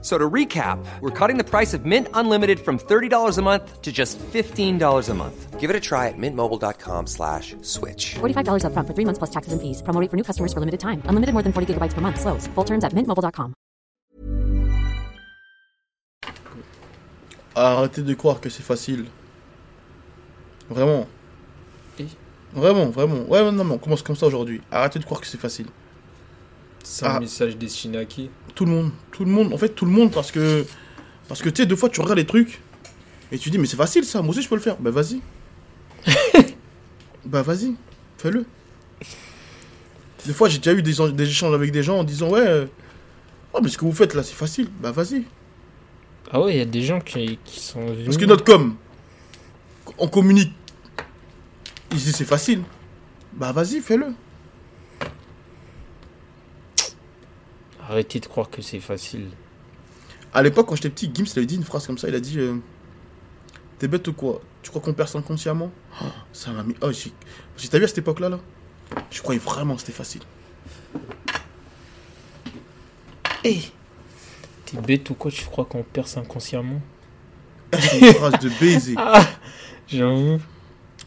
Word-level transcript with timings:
F- 0.00 0.04
So 0.04 0.16
to 0.16 0.30
recap, 0.30 0.78
we're 1.00 1.10
cutting 1.10 1.38
the 1.38 1.44
price 1.44 1.74
of 1.74 1.84
Mint 1.84 2.06
Unlimited 2.14 2.60
from 2.60 2.78
$30 2.78 3.36
a 3.38 3.42
month 3.42 3.82
to 3.82 3.90
just 3.90 4.16
$15 4.32 5.08
a 5.08 5.14
month. 5.14 5.58
Give 5.58 5.70
it 5.70 5.76
a 5.76 5.80
try 5.80 6.06
at 6.06 6.14
mintmobile.com 6.16 7.06
slash 7.08 7.56
switch. 7.62 8.14
$45 8.20 8.62
upfront 8.62 8.86
for 8.86 8.94
three 8.94 9.04
months 9.04 9.18
plus 9.18 9.30
taxes 9.30 9.52
and 9.52 9.60
fees. 9.60 9.82
Promo 9.82 10.00
rate 10.00 10.08
for 10.10 10.16
new 10.16 10.22
customers 10.22 10.52
for 10.52 10.60
limited 10.60 10.78
time. 10.78 11.02
Unlimited 11.08 11.32
more 11.34 11.42
than 11.42 11.52
40 11.52 11.74
gigabytes 11.74 11.94
per 11.94 12.00
month. 12.00 12.20
Slows. 12.20 12.46
Full 12.54 12.64
terms 12.64 12.84
at 12.84 12.92
mintmobile.com. 12.94 13.54
Arrêtez 17.56 18.02
de 18.02 18.14
croire 18.14 18.40
que 18.40 18.48
c'est 18.50 18.62
facile. 18.62 19.06
Vraiment. 20.70 21.06
Vraiment, 22.54 22.86
vraiment. 22.90 23.28
Ouais, 23.28 23.42
non, 23.50 23.64
mais 23.64 23.74
on 23.74 23.78
commence 23.78 24.02
comme 24.02 24.16
ça 24.16 24.26
aujourd'hui. 24.26 24.60
Arrêtez 24.70 24.98
de 25.00 25.04
croire 25.04 25.20
que 25.20 25.26
c'est 25.26 25.40
facile. 25.40 25.66
C'est 26.84 27.04
un 27.04 27.16
Ah. 27.16 27.20
message 27.20 27.56
destiné 27.56 27.98
à 27.98 28.04
qui 28.04 28.30
Tout 28.58 28.64
le 28.64 28.72
monde, 28.72 28.90
tout 29.12 29.24
le 29.24 29.30
monde, 29.30 29.52
en 29.52 29.56
fait, 29.56 29.68
tout 29.68 29.84
le 29.84 29.92
monde, 29.92 30.10
parce 30.10 30.32
que. 30.32 30.66
Parce 31.28 31.42
que 31.42 31.48
tu 31.48 31.62
sais, 31.62 31.66
deux 31.66 31.76
fois, 31.76 31.88
tu 31.90 32.00
regardes 32.00 32.18
les 32.18 32.26
trucs 32.26 32.60
et 33.30 33.38
tu 33.38 33.50
dis, 33.50 33.58
mais 33.58 33.66
c'est 33.66 33.76
facile 33.76 34.04
ça, 34.04 34.20
moi 34.20 34.30
aussi 34.30 34.42
je 34.42 34.48
peux 34.48 34.56
le 34.56 34.60
faire. 34.60 34.76
Bah 34.80 34.90
vas-y. 34.90 35.20
bah 37.24 37.42
vas-y, 37.42 37.76
fais-le. 38.16 38.44
Des 40.26 40.32
fois, 40.32 40.48
j'ai 40.48 40.58
déjà 40.58 40.72
eu 40.72 40.82
des, 40.82 40.94
des 41.12 41.28
échanges 41.28 41.54
avec 41.54 41.70
des 41.70 41.84
gens 41.84 42.00
en 42.00 42.02
disant, 42.02 42.30
ouais, 42.30 42.44
euh, 42.44 42.66
oh, 43.52 43.60
mais 43.62 43.68
ce 43.68 43.78
que 43.78 43.84
vous 43.84 43.92
faites 43.92 44.14
là, 44.14 44.24
c'est 44.24 44.34
facile. 44.34 44.68
Bah 44.80 44.90
vas-y. 44.90 45.22
Ah 46.32 46.40
ouais, 46.40 46.54
il 46.54 46.58
y 46.58 46.60
a 46.60 46.64
des 46.64 46.82
gens 46.82 46.98
qui, 46.98 47.38
qui 47.44 47.60
sont 47.60 47.86
venus. 47.86 48.06
Parce 48.06 48.16
que 48.16 48.24
notre 48.24 48.42
com, 48.42 48.74
on 49.98 50.08
communique. 50.08 50.52
Ils 51.92 51.98
disent 51.98 52.16
c'est 52.16 52.24
facile. 52.24 52.62
Bah 53.34 53.52
vas-y, 53.52 53.78
fais-le. 53.78 54.06
Arrêtez 57.88 58.20
de 58.20 58.26
croire 58.26 58.50
que 58.50 58.60
c'est 58.60 58.80
facile. 58.80 59.28
À 60.34 60.42
l'époque, 60.42 60.66
quand 60.68 60.76
j'étais 60.76 60.90
petit, 60.90 61.10
Gims 61.12 61.24
il 61.34 61.38
avait 61.38 61.46
dit 61.46 61.56
une 61.56 61.64
phrase 61.64 61.86
comme 61.86 61.96
ça. 61.96 62.08
Il 62.08 62.14
a 62.14 62.20
dit 62.20 62.38
euh, 62.38 62.56
T'es 63.78 63.88
bête 63.88 64.06
ou 64.08 64.12
quoi? 64.12 64.42
Tu 64.62 64.70
crois 64.70 64.82
qu'on 64.82 64.92
perd 64.92 65.08
ça 65.08 65.18
inconsciemment? 65.18 65.70
Oh, 66.02 66.06
Ça 66.32 66.50
m'a 66.50 66.62
mis. 66.62 66.74
Oh, 66.82 66.90
j'ai. 66.92 67.12
T'as 67.68 67.78
vu 67.78 67.84
à 67.84 67.88
cette 67.88 67.98
époque-là 67.98 68.28
là? 68.28 68.40
Je 69.10 69.22
croyais 69.22 69.40
vraiment 69.40 69.74
que 69.74 69.80
c'était 69.80 69.92
facile. 69.92 70.22
T'es 74.66 74.76
bête 74.86 75.08
ou 75.08 75.14
quoi? 75.14 75.30
Tu 75.30 75.44
crois 75.46 75.64
qu'on 75.64 75.82
perce 75.82 76.16
inconsciemment? 76.18 76.82
C'est 77.72 77.98
une 78.00 78.12
phrase 78.14 78.38
de 78.40 78.50
baiser. 78.60 78.96
J'avoue. 79.88 80.40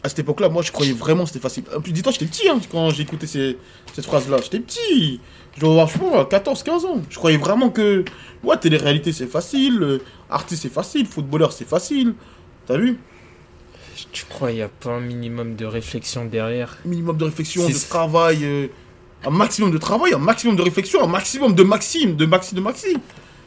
À 0.04 0.08
cette 0.08 0.18
époque-là, 0.18 0.48
moi, 0.48 0.62
je 0.62 0.72
croyais 0.72 0.92
vraiment 0.92 1.22
que 1.24 1.28
c'était 1.28 1.38
facile. 1.40 1.62
En 1.76 1.80
plus, 1.80 1.92
dis-toi, 1.92 2.10
j'étais 2.12 2.26
petit 2.26 2.48
hein, 2.48 2.58
quand 2.72 2.90
j'ai 2.90 3.02
écouté 3.04 3.26
ces- 3.28 3.56
cette 3.94 4.04
phrase-là. 4.04 4.38
J'étais 4.42 4.58
petit. 4.58 5.20
Je 5.54 5.60
dois 5.60 5.70
avoir, 5.70 5.86
je 5.88 5.92
sais 5.92 5.98
pas, 6.00 6.24
14, 6.24 6.62
15 6.64 6.84
ans. 6.84 7.00
Je 7.08 7.16
croyais 7.16 7.36
vraiment 7.38 7.70
que, 7.70 8.04
ouais, 8.42 8.56
télé-réalité, 8.56 9.12
c'est 9.12 9.26
facile. 9.28 9.78
euh, 9.82 9.98
artiste, 10.28 10.62
c'est 10.62 10.72
facile. 10.72 11.06
Footballeur, 11.06 11.52
c'est 11.52 11.68
facile. 11.68 12.14
T'as 12.66 12.78
vu? 12.78 12.98
Tu 14.10 14.24
crois 14.24 14.48
qu'il 14.48 14.56
n'y 14.56 14.62
a 14.62 14.68
pas 14.68 14.90
un 14.90 15.00
minimum 15.00 15.54
de 15.54 15.64
réflexion 15.66 16.24
derrière? 16.24 16.78
Minimum 16.84 17.16
de 17.16 17.24
réflexion, 17.24 17.68
de 17.68 17.72
travail. 17.88 18.38
euh, 18.42 18.66
un 19.24 19.30
maximum 19.30 19.70
de 19.70 19.78
travail, 19.78 20.14
un 20.14 20.18
maximum 20.18 20.56
de 20.56 20.62
réflexion, 20.62 21.04
un 21.04 21.06
maximum 21.06 21.54
de 21.54 21.62
maxime, 21.62 22.16
de 22.16 22.26
maxi, 22.26 22.54
de 22.56 22.60
maxi. 22.60 22.96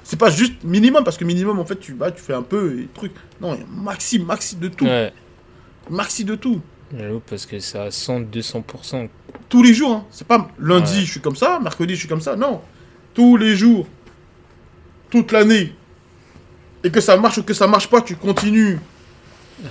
C'est 0.03 0.17
pas 0.19 0.29
juste 0.29 0.63
minimum, 0.63 1.03
parce 1.03 1.17
que 1.17 1.25
minimum, 1.25 1.59
en 1.59 1.65
fait, 1.65 1.77
tu, 1.79 1.93
bah, 1.93 2.11
tu 2.11 2.21
fais 2.21 2.33
un 2.33 2.43
peu 2.43 2.79
et 2.79 2.87
trucs. 2.93 3.11
Non, 3.41 3.55
il 3.55 3.59
y 3.59 3.63
a 3.63 3.65
maxi, 3.83 4.19
maxi 4.19 4.55
de 4.55 4.69
tout. 4.69 4.85
Ouais. 4.85 5.11
Maxi 5.89 6.23
de 6.25 6.35
tout. 6.35 6.61
J'avoue, 6.97 7.19
parce 7.19 7.45
que 7.45 7.59
ça 7.59 7.83
a 7.83 7.91
100, 7.91 8.21
200%. 8.31 9.09
Tous 9.49 9.63
les 9.63 9.73
jours. 9.73 9.91
Hein. 9.91 10.05
C'est 10.11 10.27
pas 10.27 10.49
lundi, 10.59 10.93
Ouais. 10.99 11.05
je 11.05 11.11
suis 11.11 11.19
comme 11.21 11.35
ça, 11.35 11.59
mercredi, 11.59 11.93
je 11.95 11.99
suis 11.99 12.07
comme 12.07 12.21
ça. 12.21 12.35
Non. 12.35 12.61
Tous 13.13 13.37
les 13.37 13.55
jours. 13.55 13.87
Toute 15.09 15.31
l'année. 15.31 15.73
Et 16.83 16.91
que 16.91 17.01
ça 17.01 17.17
marche 17.17 17.37
ou 17.39 17.43
que 17.43 17.53
ça 17.53 17.67
marche 17.67 17.89
pas, 17.89 18.01
tu 18.01 18.15
continues. 18.15 18.79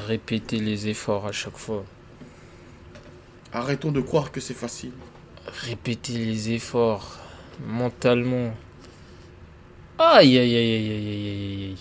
Répéter 0.09 0.59
les 0.59 0.89
efforts 0.89 1.27
à 1.27 1.33
chaque 1.33 1.57
fois. 1.57 1.85
Arrêtons 3.53 3.93
de 3.93 4.01
croire 4.01 4.33
que 4.33 4.41
c'est 4.41 4.55
facile. 4.55 4.93
Répéter 5.47 6.15
les 6.15 6.51
efforts 6.53 7.19
mentalement. 7.67 8.55
Aïe 9.99 10.39
aïe 10.39 10.57
aïe 10.57 10.75
aïe 10.75 10.91
aïe 10.91 11.09
aïe 11.09 11.29
aïe 11.29 11.65
aïe. 11.65 11.77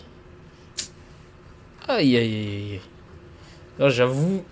Aïe 1.87 2.17
aïe 2.17 2.33
aïe 2.35 2.71
aïe. 2.73 2.81
Là, 3.79 3.89
j'avoue, 3.89 4.43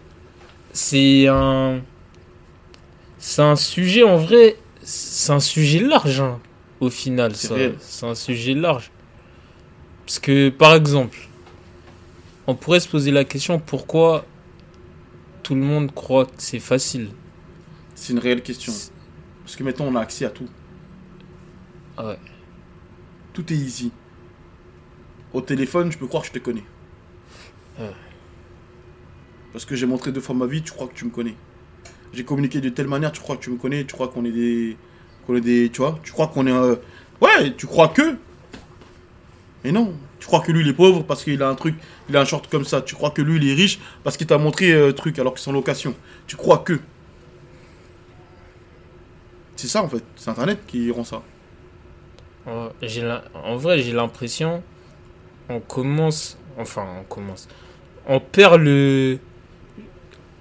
c'est 0.74 1.28
un. 1.28 1.82
C'est 3.18 3.42
un 3.42 3.56
sujet 3.56 4.04
en 4.04 4.18
vrai. 4.18 4.58
C'est 4.84 5.32
un 5.32 5.40
sujet 5.40 5.80
large, 5.80 6.22
hein, 6.22 6.40
au 6.80 6.90
final. 6.90 7.36
C'est 7.36 8.06
un 8.06 8.16
sujet 8.16 8.54
large. 8.54 8.92
Parce 10.06 10.18
que, 10.20 10.50
par 10.50 10.74
exemple, 10.74 11.18
on 12.48 12.56
pourrait 12.56 12.80
se 12.80 12.90
poser 12.90 13.12
la 13.12 13.24
question 13.24 13.60
pourquoi 13.60 14.26
tout 15.44 15.54
le 15.54 15.62
monde 15.62 15.94
croit 15.94 16.26
que 16.26 16.32
c'est 16.38 16.60
facile? 16.60 17.12
C'est 17.94 18.14
une 18.14 18.20
réelle 18.20 18.42
question. 18.42 18.74
Parce 19.44 19.56
que 19.56 19.64
maintenant, 19.64 19.86
on 19.86 19.96
a 19.96 20.02
accès 20.02 20.26
à 20.26 20.30
tout. 20.32 20.50
Ah 21.98 22.08
ouais. 22.08 22.20
Tout 23.34 23.54
est 23.54 23.56
easy. 23.56 23.92
Au 25.34 25.42
téléphone, 25.42 25.92
je 25.92 25.98
peux 25.98 26.08
croire 26.08 26.24
que 26.24 26.30
je 26.30 26.34
te 26.34 26.40
connais. 26.40 26.64
Ouais. 27.80 27.92
Parce 29.54 29.66
que 29.66 29.76
j'ai 29.76 29.86
montré 29.86 30.12
deux 30.12 30.22
fois 30.22 30.36
ma 30.36 30.46
vie, 30.46 30.62
tu 30.62 30.72
crois 30.72 30.88
que 30.88 30.94
tu 30.94 31.06
me 31.06 31.10
connais. 31.12 31.36
J'ai 32.14 32.24
communiqué 32.24 32.62
de 32.62 32.70
telle 32.70 32.88
manière, 32.88 33.12
tu 33.12 33.22
crois 33.22 33.36
que 33.38 33.42
tu 33.44 33.50
me 33.50 33.58
connais, 33.58 33.84
tu 33.86 33.94
crois 33.94 34.08
qu'on 34.10 34.26
est 34.26 34.32
des. 34.32 34.78
qu'on 35.28 35.36
est 35.36 35.42
des. 35.42 35.70
Tu 35.70 35.82
vois 35.82 36.00
Tu 36.04 36.12
crois 36.12 36.28
qu'on 36.28 36.48
est. 36.48 36.52
euh, 36.52 36.76
Ouais, 37.22 37.54
tu 37.56 37.68
crois 37.68 37.90
que. 37.90 38.18
Mais 39.64 39.72
non. 39.72 39.94
Tu 40.20 40.28
crois 40.28 40.42
que 40.42 40.52
lui, 40.52 40.62
il 40.62 40.68
est 40.68 40.74
pauvre 40.74 41.04
parce 41.04 41.24
qu'il 41.24 41.42
a 41.42 41.50
un 41.50 41.56
truc, 41.56 41.76
il 42.10 42.16
a 42.16 42.22
un 42.22 42.26
short 42.26 42.48
comme 42.50 42.64
ça. 42.66 42.82
Tu 42.82 42.96
crois 42.96 43.10
que 43.12 43.22
lui, 43.24 43.38
il 43.38 43.50
est 43.50 43.54
riche 43.56 43.80
parce 44.04 44.18
qu'il 44.18 44.28
t'a 44.28 44.38
montré 44.38 44.72
euh, 44.72 44.92
truc 44.92 45.18
alors 45.20 45.34
qu'ils 45.34 45.42
sont 45.42 45.50
en 45.52 45.54
location. 45.56 45.96
Tu 46.28 46.36
crois 46.36 46.60
que. 46.60 46.80
C'est 49.56 49.68
ça 49.68 49.84
en 49.84 49.90
fait. 49.90 50.04
C'est 50.16 50.30
Internet 50.30 50.60
qui 50.68 50.90
rend 50.92 51.04
ça. 51.04 51.22
L'im- 52.82 53.22
en 53.34 53.56
vrai, 53.58 53.80
j'ai 53.80 53.92
l'impression, 53.94 54.64
on 55.50 55.60
commence, 55.60 56.38
enfin, 56.58 56.86
on 57.00 57.04
commence, 57.04 57.48
on 58.08 58.20
perd 58.20 58.62
le. 58.62 59.20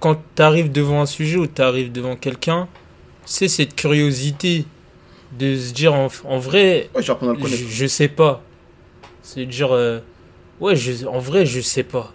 Quand 0.01 0.21
tu 0.35 0.41
arrives 0.41 0.71
devant 0.71 1.01
un 1.01 1.05
sujet 1.05 1.37
ou 1.37 1.47
tu 1.47 1.61
arrives 1.61 1.91
devant 1.93 2.17
quelqu'un, 2.17 2.67
c'est 3.23 3.47
cette 3.47 3.75
curiosité 3.75 4.65
de 5.39 5.55
se 5.55 5.71
dire 5.73 5.93
en, 5.93 6.09
en 6.25 6.39
vrai, 6.39 6.89
Ouais, 6.93 7.01
le 7.01 7.47
je, 7.47 7.85
sais 7.85 8.09
pas. 8.09 8.43
C'est 9.21 9.45
dire, 9.45 9.71
euh, 9.71 9.99
ouais, 10.59 10.75
je, 10.75 11.05
en 11.05 11.19
vrai, 11.19 11.45
je 11.45 11.61
sais 11.61 11.83
pas. 11.83 12.11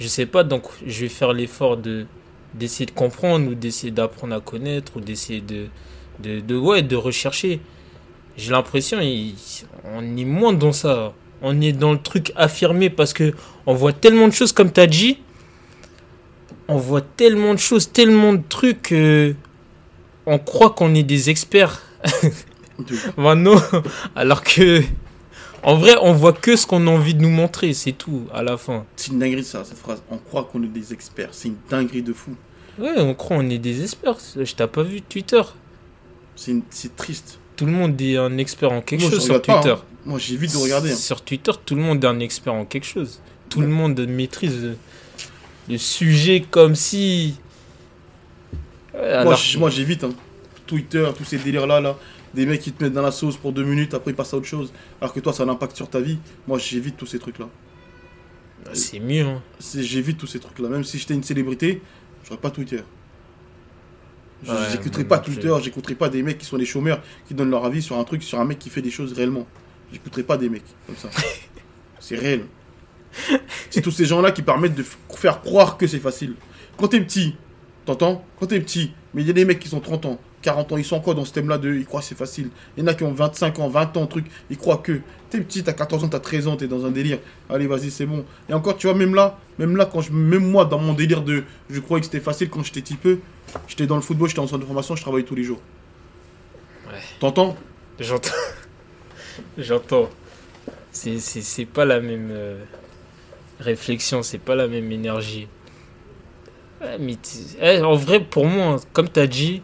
Je 0.00 0.08
sais 0.08 0.26
pas, 0.26 0.42
donc 0.42 0.64
je 0.86 1.00
vais 1.02 1.08
faire 1.08 1.32
l'effort 1.32 1.76
de 1.76 2.06
d'essayer 2.54 2.86
de 2.86 2.92
comprendre 2.92 3.50
ou 3.50 3.54
d'essayer 3.54 3.90
d'apprendre 3.92 4.34
à 4.34 4.40
connaître 4.40 4.96
ou 4.96 5.00
d'essayer 5.00 5.42
de, 5.42 5.66
de, 6.20 6.40
de, 6.40 6.56
ouais, 6.56 6.82
de 6.82 6.96
rechercher. 6.96 7.60
J'ai 8.38 8.52
l'impression, 8.52 8.98
on 9.84 10.16
est 10.16 10.24
moins 10.24 10.52
dans 10.54 10.72
ça. 10.72 11.12
On 11.42 11.60
est 11.60 11.72
dans 11.72 11.92
le 11.92 11.98
truc 12.00 12.32
affirmé 12.36 12.90
parce 12.90 13.12
que 13.12 13.34
on 13.66 13.74
voit 13.74 13.92
tellement 13.92 14.26
de 14.26 14.32
choses, 14.32 14.52
comme 14.52 14.72
tu 14.72 14.80
as 14.80 14.86
dit. 14.86 15.18
On 16.68 16.76
voit 16.76 17.00
tellement 17.00 17.54
de 17.54 17.58
choses, 17.58 17.90
tellement 17.92 18.32
de 18.34 18.42
trucs. 18.48 18.82
que 18.82 19.34
on 20.26 20.38
croit 20.38 20.70
qu'on 20.70 20.94
est 20.94 21.02
des 21.02 21.30
experts. 21.30 21.82
De- 22.78 22.94
Maintenant, 23.20 23.60
alors 24.14 24.42
que. 24.44 24.82
En 25.64 25.74
vrai, 25.76 25.96
on 26.00 26.12
voit 26.12 26.32
que 26.32 26.54
ce 26.54 26.64
qu'on 26.66 26.86
a 26.86 26.90
envie 26.90 27.14
de 27.14 27.20
nous 27.22 27.30
montrer, 27.30 27.72
c'est 27.72 27.90
tout, 27.92 28.22
à 28.32 28.44
la 28.44 28.56
fin. 28.56 28.84
C'est 28.94 29.10
une 29.10 29.18
dinguerie 29.18 29.42
ça, 29.42 29.64
cette 29.64 29.78
phrase. 29.78 30.00
On 30.10 30.18
croit 30.18 30.44
qu'on 30.44 30.62
est 30.62 30.68
des 30.68 30.92
experts. 30.92 31.30
C'est 31.32 31.48
une 31.48 31.56
dinguerie 31.68 32.02
de 32.02 32.12
fou. 32.12 32.36
Ouais, 32.78 32.92
on 32.98 33.12
croit 33.14 33.38
on 33.38 33.50
est 33.50 33.58
des 33.58 33.82
experts. 33.82 34.18
Je 34.36 34.54
t'ai 34.54 34.66
pas 34.68 34.84
vu 34.84 35.02
Twitter. 35.02 35.42
C'est 36.36 36.52
une- 36.52 36.62
triste. 36.96 37.40
Tout 37.56 37.66
le 37.66 37.72
monde 37.72 38.00
est 38.00 38.16
un 38.16 38.38
expert 38.38 38.70
en 38.70 38.80
quelque 38.82 39.00
Moi, 39.00 39.10
chose 39.10 39.24
sur 39.24 39.34
regarde 39.34 39.46
pas, 39.46 39.54
Twitter. 39.70 39.74
hein. 39.80 39.84
Moi, 40.06 40.18
j'évite 40.20 40.52
de 40.52 40.58
regarder. 40.58 40.92
hein. 40.92 40.96
Sur 40.96 41.22
Twitter, 41.22 41.50
tout 41.66 41.74
le 41.74 41.82
monde 41.82 42.04
est 42.04 42.06
un 42.06 42.20
expert 42.20 42.54
en 42.54 42.64
quelque 42.64 42.86
chose. 42.86 43.20
Tout 43.50 43.60
le 43.60 43.66
monde 43.66 43.98
maîtrise 44.06 44.76
le, 45.68 45.78
sujet 45.78 46.40
comme 46.40 46.74
si. 46.74 47.38
Ouais, 48.94 49.24
Moi, 49.24 49.36
alors 49.56 49.70
j'évite. 49.70 50.04
hein. 50.04 50.10
Twitter, 50.66 51.08
tous 51.16 51.24
ces 51.24 51.38
délires-là, 51.38 51.80
là. 51.80 51.96
Des 52.34 52.44
mecs 52.44 52.60
qui 52.60 52.72
te 52.72 52.82
mettent 52.84 52.92
dans 52.92 53.02
la 53.02 53.10
sauce 53.10 53.36
pour 53.38 53.52
deux 53.52 53.64
minutes, 53.64 53.94
après 53.94 54.10
ils 54.10 54.14
passent 54.14 54.34
à 54.34 54.36
autre 54.36 54.46
chose. 54.46 54.72
Alors 55.00 55.14
que 55.14 55.20
toi, 55.20 55.32
ça 55.32 55.42
a 55.42 55.46
un 55.46 55.48
impact 55.48 55.74
sur 55.76 55.88
ta 55.88 56.00
vie. 56.00 56.18
Moi, 56.46 56.58
j'évite 56.58 56.96
tous 56.96 57.06
ces 57.06 57.18
trucs-là. 57.18 57.48
c'est 58.74 59.00
mieux. 59.00 59.24
hein. 59.24 59.42
J'évite 59.60 60.18
tous 60.18 60.26
ces 60.26 60.38
trucs-là. 60.38 60.68
Même 60.68 60.84
si 60.84 60.98
j'étais 60.98 61.14
une 61.14 61.22
célébrité, 61.22 61.80
j'aurais 62.26 62.40
pas 62.40 62.50
Twitter. 62.50 62.82
Ouais, 64.46 64.54
j'écouterai 64.70 65.04
pas. 65.04 65.18
Twitter, 65.18 65.52
j'écouterai 65.62 65.94
pas 65.94 66.08
des 66.08 66.22
mecs 66.22 66.38
qui 66.38 66.44
sont 66.46 66.58
des 66.58 66.66
chômeurs, 66.66 67.02
qui 67.26 67.34
donnent 67.34 67.50
leur 67.50 67.64
avis 67.64 67.82
sur 67.82 67.98
un 67.98 68.04
truc, 68.04 68.22
sur 68.22 68.38
un 68.38 68.44
mec 68.44 68.58
qui 68.58 68.68
fait 68.70 68.82
des 68.82 68.90
choses 68.90 69.12
réellement. 69.12 69.46
j'écouterai 69.92 70.22
pas 70.22 70.36
des 70.36 70.48
mecs 70.48 70.64
comme 70.86 70.96
ça. 70.96 71.08
c'est 71.98 72.16
réel. 72.16 72.44
C'est 73.70 73.82
tous 73.82 73.90
ces 73.90 74.04
gens-là 74.04 74.30
qui 74.32 74.42
permettent 74.42 74.74
de 74.74 74.84
faire 75.16 75.40
croire 75.40 75.76
que 75.76 75.86
c'est 75.86 75.98
facile. 75.98 76.34
Quand 76.76 76.88
t'es 76.88 77.00
petit, 77.00 77.34
t'entends? 77.84 78.24
Quand 78.38 78.46
t'es 78.46 78.60
petit, 78.60 78.92
mais 79.14 79.22
il 79.22 79.26
y 79.26 79.30
a 79.30 79.34
des 79.34 79.44
mecs 79.44 79.58
qui 79.58 79.68
sont 79.68 79.80
30 79.80 80.06
ans, 80.06 80.20
40 80.42 80.72
ans, 80.72 80.76
ils 80.76 80.84
sont 80.84 80.96
encore 80.96 81.14
dans 81.14 81.24
ce 81.24 81.32
thème-là 81.32 81.58
de 81.58 81.74
ils 81.74 81.84
croient 81.84 82.00
que 82.00 82.06
c'est 82.06 82.16
facile. 82.16 82.50
Il 82.76 82.80
y 82.80 82.84
en 82.84 82.86
a 82.86 82.94
qui 82.94 83.04
ont 83.04 83.12
25 83.12 83.58
ans, 83.58 83.68
20 83.68 83.96
ans, 83.96 84.06
truc, 84.06 84.26
ils 84.50 84.56
croient 84.56 84.78
que. 84.78 85.00
T'es 85.30 85.40
petit, 85.40 85.62
t'as 85.62 85.72
14 85.72 86.04
ans, 86.04 86.08
t'as 86.08 86.20
13 86.20 86.48
ans, 86.48 86.56
t'es 86.56 86.68
dans 86.68 86.86
un 86.86 86.90
délire. 86.90 87.18
Allez, 87.50 87.66
vas-y, 87.66 87.90
c'est 87.90 88.06
bon. 88.06 88.24
Et 88.48 88.54
encore, 88.54 88.76
tu 88.76 88.86
vois, 88.86 88.96
même 88.96 89.14
là, 89.14 89.38
même 89.58 89.76
là, 89.76 89.84
quand 89.84 90.00
je, 90.00 90.12
même 90.12 90.48
moi, 90.48 90.64
dans 90.64 90.78
mon 90.78 90.94
délire 90.94 91.22
de 91.22 91.44
je 91.68 91.80
croyais 91.80 92.00
que 92.00 92.06
c'était 92.06 92.20
facile 92.20 92.48
quand 92.48 92.62
j'étais 92.62 92.80
petit 92.80 92.94
peu, 92.94 93.18
j'étais 93.66 93.86
dans 93.86 93.96
le 93.96 94.02
football, 94.02 94.28
j'étais 94.28 94.40
en 94.40 94.46
centre 94.46 94.60
de 94.60 94.66
formation, 94.66 94.96
je 94.96 95.02
travaillais 95.02 95.26
tous 95.26 95.34
les 95.34 95.44
jours. 95.44 95.60
Ouais. 96.86 96.98
T'entends? 97.20 97.56
J'entends. 97.98 98.30
J'entends. 99.58 100.08
C'est 100.92 101.66
pas 101.66 101.84
la 101.84 102.00
même 102.00 102.30
euh, 102.32 102.64
réflexion, 103.60 104.22
c'est 104.22 104.38
pas 104.38 104.54
la 104.54 104.68
même 104.68 104.90
énergie. 104.92 105.48
Mais 107.00 107.14
tu- 107.16 107.56
eh, 107.60 107.80
en 107.82 107.94
vrai, 107.94 108.20
pour 108.20 108.46
moi, 108.46 108.76
comme 108.92 109.08
tu 109.08 109.18
as 109.18 109.26
dit, 109.26 109.62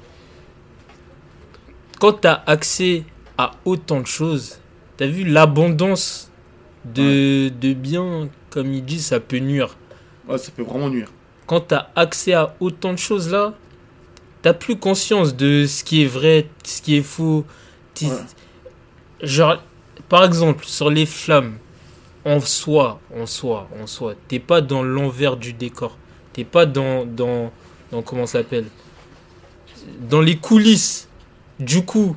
quand 2.01 2.13
tu 2.21 2.29
as 2.29 2.43
accès 2.47 3.05
à 3.39 3.53
autant 3.65 4.01
de 4.01 4.07
choses, 4.07 4.59
tu 4.99 5.05
as 5.05 5.07
vu 5.07 5.25
l'abondance 5.25 6.31
de, 6.85 7.49
de 7.49 7.73
biens, 7.73 8.29
comme 8.51 8.73
ils 8.73 8.85
disent, 8.85 9.07
ça 9.07 9.21
peut 9.21 9.39
nuire. 9.39 9.77
Ouais, 10.29 10.39
ça 10.39 10.51
peut 10.51 10.63
vraiment 10.63 10.89
nuire. 10.91 11.09
Quand 11.47 11.61
tu 11.69 11.75
as 11.75 11.91
accès 11.95 12.33
à 12.33 12.55
autant 12.61 12.93
de 12.93 12.99
choses 12.99 13.31
là, 13.31 13.55
t'as 14.43 14.55
plus 14.55 14.77
conscience 14.77 15.37
de 15.37 15.67
ce 15.67 15.85
qui 15.85 16.03
est 16.03 16.07
vrai, 16.07 16.47
ce 16.65 16.83
qui 16.83 16.97
est 16.97 17.03
faux. 17.03 17.45
Ouais. 18.03 18.09
Genre, 19.23 19.63
par 20.09 20.25
exemple, 20.25 20.65
sur 20.67 20.91
les 20.91 21.07
flammes, 21.07 21.59
en 22.25 22.41
soi, 22.41 23.01
en 23.17 23.27
soi, 23.27 23.69
en 23.83 23.87
soi, 23.87 24.15
t'es 24.29 24.39
pas 24.39 24.61
dans 24.61 24.83
l'envers 24.83 25.37
du 25.37 25.53
décor. 25.53 25.97
T'es 26.33 26.45
pas 26.45 26.67
dans, 26.67 27.05
dans, 27.05 27.53
dans 27.93 28.03
comment 28.03 28.27
ça 28.27 28.39
s'appelle? 28.39 28.67
Dans 30.09 30.21
les 30.21 30.37
coulisses. 30.37 31.09
Du 31.61 31.85
coup, 31.85 32.17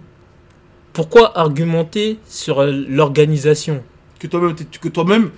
pourquoi 0.93 1.37
argumenter 1.37 2.17
sur 2.27 2.61
euh, 2.61 2.71
l'organisation? 2.89 3.83
Que 4.17 4.25
toi-même, 4.25 4.55
que 4.55 4.89
toi-même, 4.89 5.29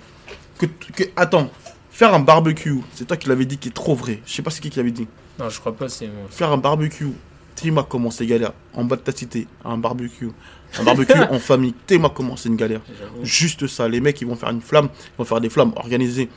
que, 0.58 0.66
que- 0.66 1.10
attends, 1.16 1.50
faire 1.90 2.14
un 2.14 2.20
barbecue, 2.20 2.80
c'est 2.94 3.06
toi 3.06 3.18
qui 3.18 3.28
l'avais 3.28 3.44
dit 3.44 3.58
qui 3.58 3.68
est 3.68 3.72
trop 3.72 3.94
vrai. 3.94 4.20
Je 4.24 4.32
sais 4.32 4.42
pas 4.42 4.50
c'est 4.50 4.62
qui 4.62 4.70
qui 4.70 4.78
l'avait 4.78 4.90
dit. 4.90 5.06
Non, 5.38 5.50
je 5.50 5.60
crois 5.60 5.76
pas, 5.76 5.88
c'est 5.90 6.06
moi. 6.06 6.26
Faire 6.30 6.50
un 6.52 6.56
barbecue, 6.56 7.12
dis-moi 7.62 7.86
comment 7.88 8.10
c'est 8.10 8.26
galère. 8.26 8.52
En 8.74 8.84
bas 8.84 8.96
de 8.96 9.02
ta 9.02 9.12
cité, 9.12 9.46
un 9.64 9.78
barbecue. 9.78 10.30
Un 10.78 10.84
barbecue 10.84 11.18
en 11.30 11.38
famille, 11.38 11.74
dis-moi 11.86 12.12
comment 12.14 12.36
c'est 12.36 12.48
une 12.48 12.56
galère. 12.56 12.80
Juste 13.22 13.66
ça, 13.66 13.88
les 13.88 14.00
mecs 14.00 14.20
ils 14.20 14.26
vont 14.26 14.36
faire 14.36 14.50
une 14.50 14.60
flamme, 14.60 14.88
ils 14.92 15.18
vont 15.18 15.24
faire 15.24 15.40
des 15.40 15.50
flammes 15.50 15.72
organisées. 15.76 16.28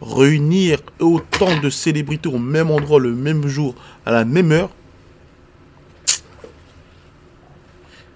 Réunir 0.00 0.80
autant 1.00 1.58
de 1.60 1.70
célébrités 1.70 2.28
au 2.28 2.38
même 2.38 2.70
endroit, 2.70 3.00
le 3.00 3.14
même 3.14 3.46
jour, 3.46 3.74
à 4.04 4.12
la 4.12 4.24
même 4.24 4.52
heure. 4.52 4.70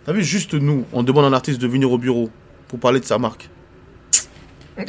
T'as 0.04 0.12
vu, 0.12 0.24
juste 0.24 0.54
nous, 0.54 0.84
on 0.92 1.02
demande 1.02 1.24
à 1.24 1.28
un 1.28 1.32
artiste 1.32 1.60
de 1.60 1.66
venir 1.66 1.92
au 1.92 1.98
bureau 1.98 2.30
pour 2.66 2.78
parler 2.78 3.00
de 3.00 3.04
sa 3.04 3.18
marque. 3.18 3.48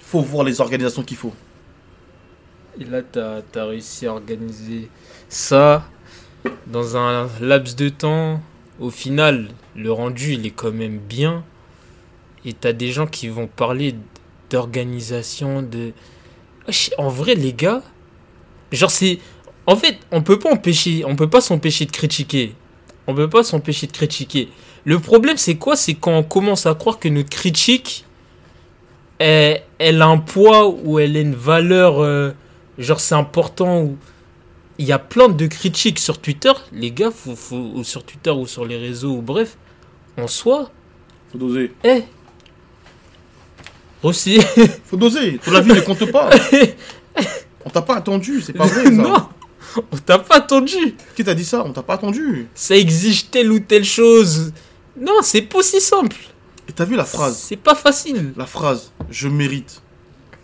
faut 0.00 0.20
voir 0.20 0.44
les 0.44 0.60
organisations 0.60 1.02
qu'il 1.02 1.16
faut. 1.16 1.32
Et 2.80 2.84
là, 2.84 3.02
tu 3.02 3.18
as, 3.18 3.64
réussi 3.64 4.06
à 4.06 4.12
organiser 4.12 4.88
ça 5.28 5.84
dans 6.66 6.96
un 6.96 7.28
laps 7.40 7.76
de 7.76 7.88
temps. 7.90 8.40
Au 8.80 8.90
final, 8.90 9.48
le 9.76 9.92
rendu, 9.92 10.34
il 10.34 10.46
est 10.46 10.50
quand 10.50 10.72
même 10.72 10.98
bien. 10.98 11.44
Et 12.44 12.54
tu 12.54 12.66
as 12.66 12.72
des 12.72 12.90
gens 12.90 13.06
qui 13.06 13.28
vont 13.28 13.46
parler 13.46 13.94
d'organisation, 14.50 15.62
de... 15.62 15.92
En 16.96 17.08
vrai, 17.08 17.34
les 17.34 17.52
gars, 17.52 17.82
genre 18.70 18.90
c'est... 18.90 19.18
En 19.66 19.76
fait, 19.76 19.98
on 20.10 20.22
peut 20.22 20.38
pas 20.38 20.50
empêcher, 20.50 21.04
on 21.04 21.14
peut 21.14 21.30
pas 21.30 21.40
s'empêcher 21.40 21.84
de 21.86 21.92
critiquer. 21.92 22.54
On 23.06 23.14
peut 23.14 23.28
pas 23.28 23.42
s'empêcher 23.42 23.86
de 23.86 23.92
critiquer. 23.92 24.48
Le 24.84 24.98
problème, 24.98 25.36
c'est 25.36 25.56
quoi? 25.56 25.76
C'est 25.76 25.94
quand 25.94 26.16
on 26.16 26.22
commence 26.22 26.66
à 26.66 26.74
croire 26.74 26.98
que 26.98 27.08
notre 27.08 27.30
critique, 27.30 28.04
elle 29.18 29.62
a 29.78 30.06
un 30.06 30.18
poids 30.18 30.68
ou 30.68 30.98
elle 30.98 31.16
a 31.16 31.20
une 31.20 31.34
valeur... 31.34 32.00
euh, 32.00 32.32
genre 32.82 33.00
c'est 33.00 33.14
important 33.14 33.82
ou 33.82 33.96
il 34.78 34.86
y 34.86 34.92
a 34.92 34.98
plein 34.98 35.28
de 35.28 35.46
critiques 35.46 35.98
sur 35.98 36.18
Twitter 36.18 36.52
les 36.72 36.90
gars 36.90 37.10
faut, 37.10 37.36
faut, 37.36 37.70
ou 37.74 37.84
sur 37.84 38.04
Twitter 38.04 38.30
ou 38.30 38.46
sur 38.46 38.64
les 38.64 38.76
réseaux 38.78 39.16
ou 39.16 39.22
bref 39.22 39.56
en 40.18 40.26
soi 40.26 40.70
Faut 41.30 41.38
doser. 41.38 41.72
eh 41.84 42.04
aussi 44.02 44.40
Faut 44.84 44.96
doser. 44.96 45.38
Ton 45.38 45.54
avis 45.54 45.70
ne 45.72 45.80
compte 45.80 46.10
pas. 46.10 46.28
On 47.64 47.70
t'a 47.70 47.82
pas 47.82 47.96
attendu, 47.96 48.40
c'est 48.40 48.52
pas 48.52 48.66
vrai 48.66 48.84
ça. 48.84 48.90
non 48.90 49.28
on 49.90 49.96
t'a 49.96 50.18
pas 50.18 50.36
attendu 50.36 50.96
Qui 51.16 51.24
t'a 51.24 51.34
dit 51.34 51.46
ça? 51.46 51.64
On 51.64 51.72
t'a 51.72 51.82
pas 51.82 51.94
attendu. 51.94 52.46
ça 52.54 52.76
exige 52.76 53.30
telle 53.30 53.50
ou 53.50 53.60
telle 53.60 53.84
chose 53.86 54.52
non 55.00 55.22
c'est 55.22 55.40
pas 55.42 55.58
aussi 55.58 55.80
simple 55.80 56.16
Et 56.68 56.72
t'as 56.72 56.84
vu 56.84 56.94
la 56.96 57.06
phrase? 57.06 57.38
C'est 57.38 57.56
pas 57.56 57.74
facile 57.74 58.34
La 58.36 58.44
phrase 58.44 58.92
je 59.08 59.28
mérite. 59.28 59.80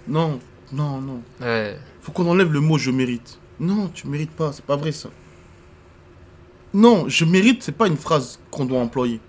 Non, 0.07 0.39
non, 0.73 1.01
non. 1.03 1.21
ouais 1.43 1.77
Faut 2.09 2.13
qu'on 2.13 2.31
enlève 2.31 2.51
le 2.51 2.61
mot 2.61 2.79
je 2.79 2.91
mérite. 2.91 3.39
Non, 3.61 3.91
tu 3.93 4.07
mérites 4.09 4.31
pas, 4.31 4.51
c'est 4.55 4.65
pas 4.65 4.77
vrai 4.77 4.93
ça. 4.93 5.11
Non, 6.73 7.07
je 7.07 7.27
mérite, 7.27 7.63
c'est 7.63 7.77
pas 7.77 7.87
une 7.87 7.99
phrase 7.99 8.41
qu'on 8.51 8.65
doit 8.65 8.81
employer. 8.81 9.21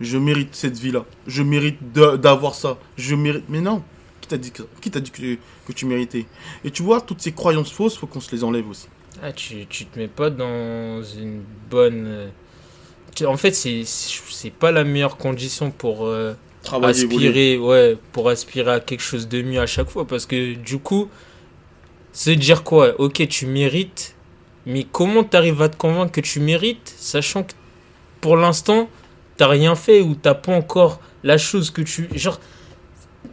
Je 0.00 0.16
mérite 0.16 0.54
cette 0.54 0.78
vie-là. 0.78 1.04
Je 1.26 1.42
mérite 1.42 1.92
d'avoir 1.92 2.54
ça. 2.54 2.78
Je 2.96 3.14
mérite. 3.14 3.44
Mais 3.50 3.60
non. 3.60 3.82
Qui 4.22 4.28
t'a 4.28 4.38
dit 4.38 4.50
que, 4.50 4.62
qui 4.80 4.88
dit 4.88 5.10
que, 5.66 5.72
tu 5.74 5.84
méritais? 5.84 6.24
Et 6.64 6.70
tu 6.70 6.82
vois, 6.82 7.02
toutes 7.02 7.20
ces 7.20 7.32
croyances 7.32 7.70
fausses, 7.70 7.98
faut 7.98 8.06
qu'on 8.06 8.20
se 8.20 8.34
les 8.34 8.42
enlève 8.42 8.66
aussi. 8.70 8.88
Ah, 9.22 9.32
tu, 9.34 9.66
tu 9.66 9.84
te 9.84 9.98
mets 9.98 10.08
pas 10.08 10.30
dans 10.30 11.02
une 11.02 11.42
bonne. 11.68 12.04
euh, 12.06 12.30
En 13.26 13.36
fait, 13.36 13.52
c'est 13.52 13.82
c'est 13.84 14.50
pas 14.50 14.70
la 14.72 14.84
meilleure 14.84 15.18
condition 15.18 15.70
pour 15.70 16.06
euh, 16.06 16.32
Travailler, 16.68 17.04
aspirer, 17.04 17.58
ouais, 17.58 17.96
pour 18.12 18.28
aspirer 18.28 18.72
à 18.72 18.80
quelque 18.80 19.00
chose 19.02 19.26
de 19.28 19.40
mieux 19.42 19.60
à 19.60 19.66
chaque 19.66 19.90
fois. 19.90 20.06
Parce 20.06 20.26
que 20.26 20.54
du 20.54 20.78
coup, 20.78 21.08
se 22.12 22.30
dire 22.30 22.62
quoi 22.62 22.94
Ok, 23.00 23.26
tu 23.28 23.46
mérites, 23.46 24.14
mais 24.66 24.84
comment 24.90 25.24
t'arrives 25.24 25.62
à 25.62 25.68
te 25.68 25.76
convaincre 25.76 26.12
que 26.12 26.20
tu 26.20 26.40
mérites, 26.40 26.94
sachant 26.98 27.42
que 27.44 27.52
pour 28.20 28.36
l'instant, 28.36 28.88
t'as 29.36 29.48
rien 29.48 29.74
fait 29.74 30.00
ou 30.00 30.14
t'as 30.14 30.34
pas 30.34 30.52
encore 30.52 31.00
la 31.24 31.38
chose 31.38 31.70
que 31.70 31.82
tu. 31.82 32.08
Genre, 32.14 32.38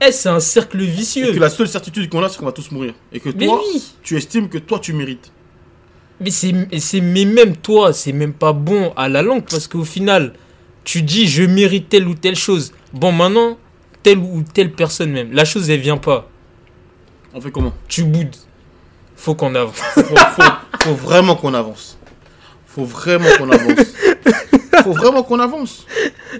eh, 0.02 0.12
c'est 0.12 0.30
un 0.30 0.40
cercle 0.40 0.82
Et 0.82 0.86
vicieux. 0.86 1.34
que 1.34 1.40
la 1.40 1.50
seule 1.50 1.68
certitude 1.68 2.10
qu'on 2.10 2.24
a, 2.24 2.30
c'est 2.30 2.38
qu'on 2.38 2.46
va 2.46 2.52
tous 2.52 2.72
mourir. 2.72 2.94
Et 3.12 3.20
que 3.20 3.30
Mais 3.30 3.46
toi, 3.48 3.62
oui 3.74 3.84
tu 4.04 4.18
estimes 4.18 4.50
que 4.50 4.58
toi, 4.58 4.80
tu 4.80 4.94
mérites. 4.94 5.32
Mais 6.22 6.30
c'est, 6.30 6.54
c'est, 6.80 7.02
mais 7.02 7.26
même 7.26 7.58
toi, 7.58 7.92
c'est 7.92 8.14
même 8.14 8.34
pas 8.34 8.54
bon 8.54 8.94
à 8.96 9.10
la 9.10 9.22
langue 9.22 9.44
parce 9.50 9.68
qu'au 9.68 9.84
final, 9.84 10.34
tu 10.84 11.02
dis 11.02 11.28
je 11.28 11.44
mérite 11.44 11.90
telle 11.90 12.08
ou 12.08 12.14
telle 12.14 12.36
chose. 12.36 12.72
Bon, 12.96 13.12
maintenant, 13.12 13.58
telle 14.04 14.20
ou 14.20 14.44
telle 14.54 14.72
personne 14.72 15.12
même, 15.12 15.32
la 15.34 15.46
chose 15.46 15.70
elle 15.70 15.80
vient 15.82 15.98
pas. 15.98 16.28
On 17.34 17.42
fait 17.42 17.52
comment? 17.52 17.74
Tu 17.88 18.04
boudes. 18.04 18.36
Faut 19.16 19.36
qu'on 19.36 19.54
avance. 19.56 19.76
faut, 19.78 20.02
faut, 20.02 20.42
faut 20.84 20.94
vraiment 20.96 21.36
qu'on 21.36 21.54
avance. 21.54 21.98
Faut 22.68 22.86
vraiment 22.86 23.28
qu'on 23.38 23.50
avance. 23.52 23.88
Faut 24.84 24.94
vraiment 24.94 25.24
qu'on 25.24 25.40
avance. 25.40 25.86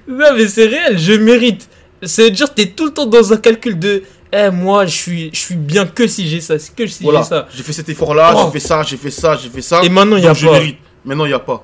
non, 0.08 0.34
mais 0.36 0.48
c'est 0.48 0.68
réel, 0.68 0.98
je 0.98 1.14
mérite. 1.14 1.68
C'est-à-dire, 2.04 2.54
t'es 2.54 2.68
tout 2.68 2.86
le 2.86 2.92
temps 2.94 3.06
dans 3.06 3.34
un 3.34 3.38
calcul 3.38 3.78
de 3.80 4.04
eh, 4.34 4.50
moi, 4.50 4.86
je 4.86 4.92
suis, 4.96 5.30
je 5.34 5.40
suis 5.40 5.56
bien 5.56 5.86
que 5.86 6.08
si 6.08 6.28
j'ai 6.28 6.42
ça, 6.42 6.56
que 6.76 6.88
si 6.88 7.04
Voilà, 7.04 7.22
j'ai 7.22 7.30
ça. 7.30 7.48
j'ai 7.56 7.64
fait 7.64 7.72
cet 7.74 7.88
effort-là, 7.90 8.34
Oh. 8.36 8.42
j'ai 8.46 8.60
fait 8.60 8.68
ça, 8.68 8.84
j'ai 8.84 8.98
fait 8.98 9.12
ça, 9.12 9.38
j'ai 9.38 9.50
fait 9.50 9.62
ça. 9.62 9.82
Et 9.84 9.88
maintenant, 9.90 10.18
y 10.18 10.26
a 10.26 10.30
donc 10.30 10.36
je 10.38 10.48
pas. 10.48 10.54
mérite. 10.54 10.78
Maintenant, 11.06 11.26
il 11.26 11.30
n'y 11.30 11.34
a 11.34 11.40
pas. 11.40 11.64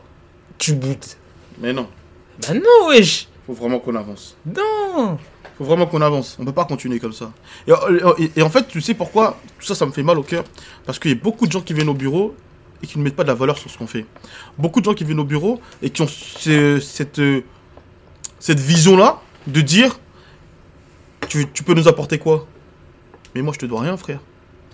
Tu 0.58 0.74
boudes. 0.74 1.04
Mais 1.60 1.74
non, 1.74 1.88
Bah 2.42 2.54
non, 2.54 2.88
wesh. 2.90 3.28
Faut 3.48 3.54
vraiment 3.54 3.80
qu'on 3.80 3.96
avance. 3.96 4.36
Non. 4.46 5.18
Faut 5.58 5.64
vraiment 5.66 5.86
qu'on 5.88 6.02
avance. 6.02 6.38
On 6.40 6.46
peut 6.46 6.52
pas 6.54 6.66
continuer 6.66 7.00
comme 7.00 7.14
ça. 7.14 7.32
Et, 7.68 7.72
et- 8.20 8.32
et 8.38 8.42
en 8.42 8.50
fait, 8.50 8.68
tu 8.68 8.82
sais 8.82 8.94
pourquoi 8.94 9.38
tout 9.60 9.66
ça, 9.66 9.76
ça 9.76 9.86
me 9.86 9.92
fait 9.92 10.04
mal 10.04 10.18
au 10.20 10.24
cœur? 10.24 10.44
Parce 10.86 11.00
qu'il 11.00 11.12
y 11.12 11.14
a 11.14 11.18
beaucoup 11.18 11.48
de 11.48 11.52
gens 11.52 11.62
qui 11.62 11.74
viennent 11.74 11.90
au 11.90 11.94
bureau 11.94 12.36
et 12.84 12.88
qui 12.88 12.98
ne 12.98 13.04
mettent 13.04 13.16
pas 13.16 13.24
de 13.24 13.28
la 13.30 13.36
valeur 13.36 13.58
sur 13.58 13.70
ce 13.70 13.78
qu'on 13.78 13.88
fait. 13.88 14.06
Beaucoup 14.58 14.80
de 14.80 14.86
gens 14.86 14.94
qui 14.94 15.04
viennent 15.04 15.20
au 15.20 15.24
bureau 15.26 15.60
et 15.82 15.90
qui 15.90 16.02
ont 16.02 16.08
ce- 16.08 16.80
cette, 16.80 17.20
euh, 17.20 17.42
cette 18.40 18.60
vision-là 18.60 19.20
de 19.48 19.62
dire 19.62 20.00
tu, 21.30 21.48
tu 21.52 21.64
peux 21.64 21.74
nous 21.74 21.88
apporter 21.88 22.18
quoi? 22.20 22.48
Mais 23.36 23.42
moi, 23.42 23.54
je 23.54 23.60
te 23.60 23.66
dois 23.66 23.82
rien, 23.82 23.96
frère. 23.98 24.20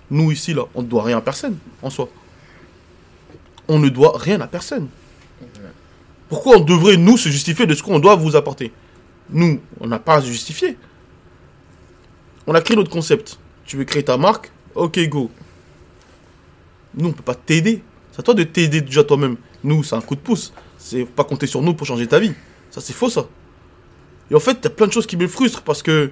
Nous, 0.10 0.32
ici, 0.32 0.54
là, 0.54 0.64
on 0.74 0.82
ne 0.82 0.88
doit 0.88 1.04
rien 1.04 1.18
à 1.18 1.22
personne, 1.22 1.58
en 1.84 1.90
soi. 1.90 2.10
On 3.68 3.78
ne 3.80 3.90
doit 3.90 4.14
rien 4.18 4.40
à 4.42 4.48
personne. 4.48 4.88
Pourquoi 6.30 6.58
on 6.58 6.60
devrait, 6.60 6.98
nous, 6.98 7.18
se 7.18 7.30
justifier 7.30 7.66
de 7.66 7.74
ce 7.74 7.84
qu'on 7.84 8.00
doit 8.00 8.16
vous 8.16 8.36
apporter? 8.36 8.72
Nous, 9.30 9.60
on 9.80 9.88
n'a 9.88 10.00
pas 10.00 10.16
à 10.16 10.22
se 10.22 10.28
justifier. 10.28 10.78
On 12.46 12.56
a 12.56 12.62
créé 12.62 12.76
notre 12.78 12.92
concept. 12.92 13.40
Tu 13.66 13.78
veux 13.78 13.84
créer 13.84 14.04
ta 14.04 14.18
marque? 14.18 14.52
Ok, 14.76 15.00
go. 15.08 15.30
Nous, 16.96 17.10
on 17.10 17.12
peut 17.12 17.24
pas 17.24 17.36
t'aider. 17.36 17.84
C'est 18.12 18.20
à 18.20 18.24
toi 18.24 18.34
de 18.34 18.44
t'aider 18.44 18.82
déjà 18.82 19.04
toi-même. 19.04 19.38
Nous, 19.64 19.84
c'est 19.84 19.96
un 19.96 20.02
coup 20.02 20.16
de 20.16 20.22
pouce. 20.22 20.54
c'est 20.78 21.06
pas 21.06 21.24
compter 21.24 21.48
sur 21.48 21.62
nous 21.62 21.74
pour 21.74 21.86
changer 21.86 22.08
ta 22.08 22.20
vie. 22.20 22.34
Ça, 22.72 22.82
c'est 22.82 22.94
faux, 22.94 23.10
ça. 23.10 23.28
Et 24.32 24.36
en 24.36 24.40
fait, 24.40 24.66
a 24.66 24.70
plein 24.70 24.88
de 24.88 24.92
choses 24.92 25.08
qui 25.08 25.18
me 25.18 25.28
frustrent 25.28 25.62
parce 25.62 25.84
que 25.84 26.12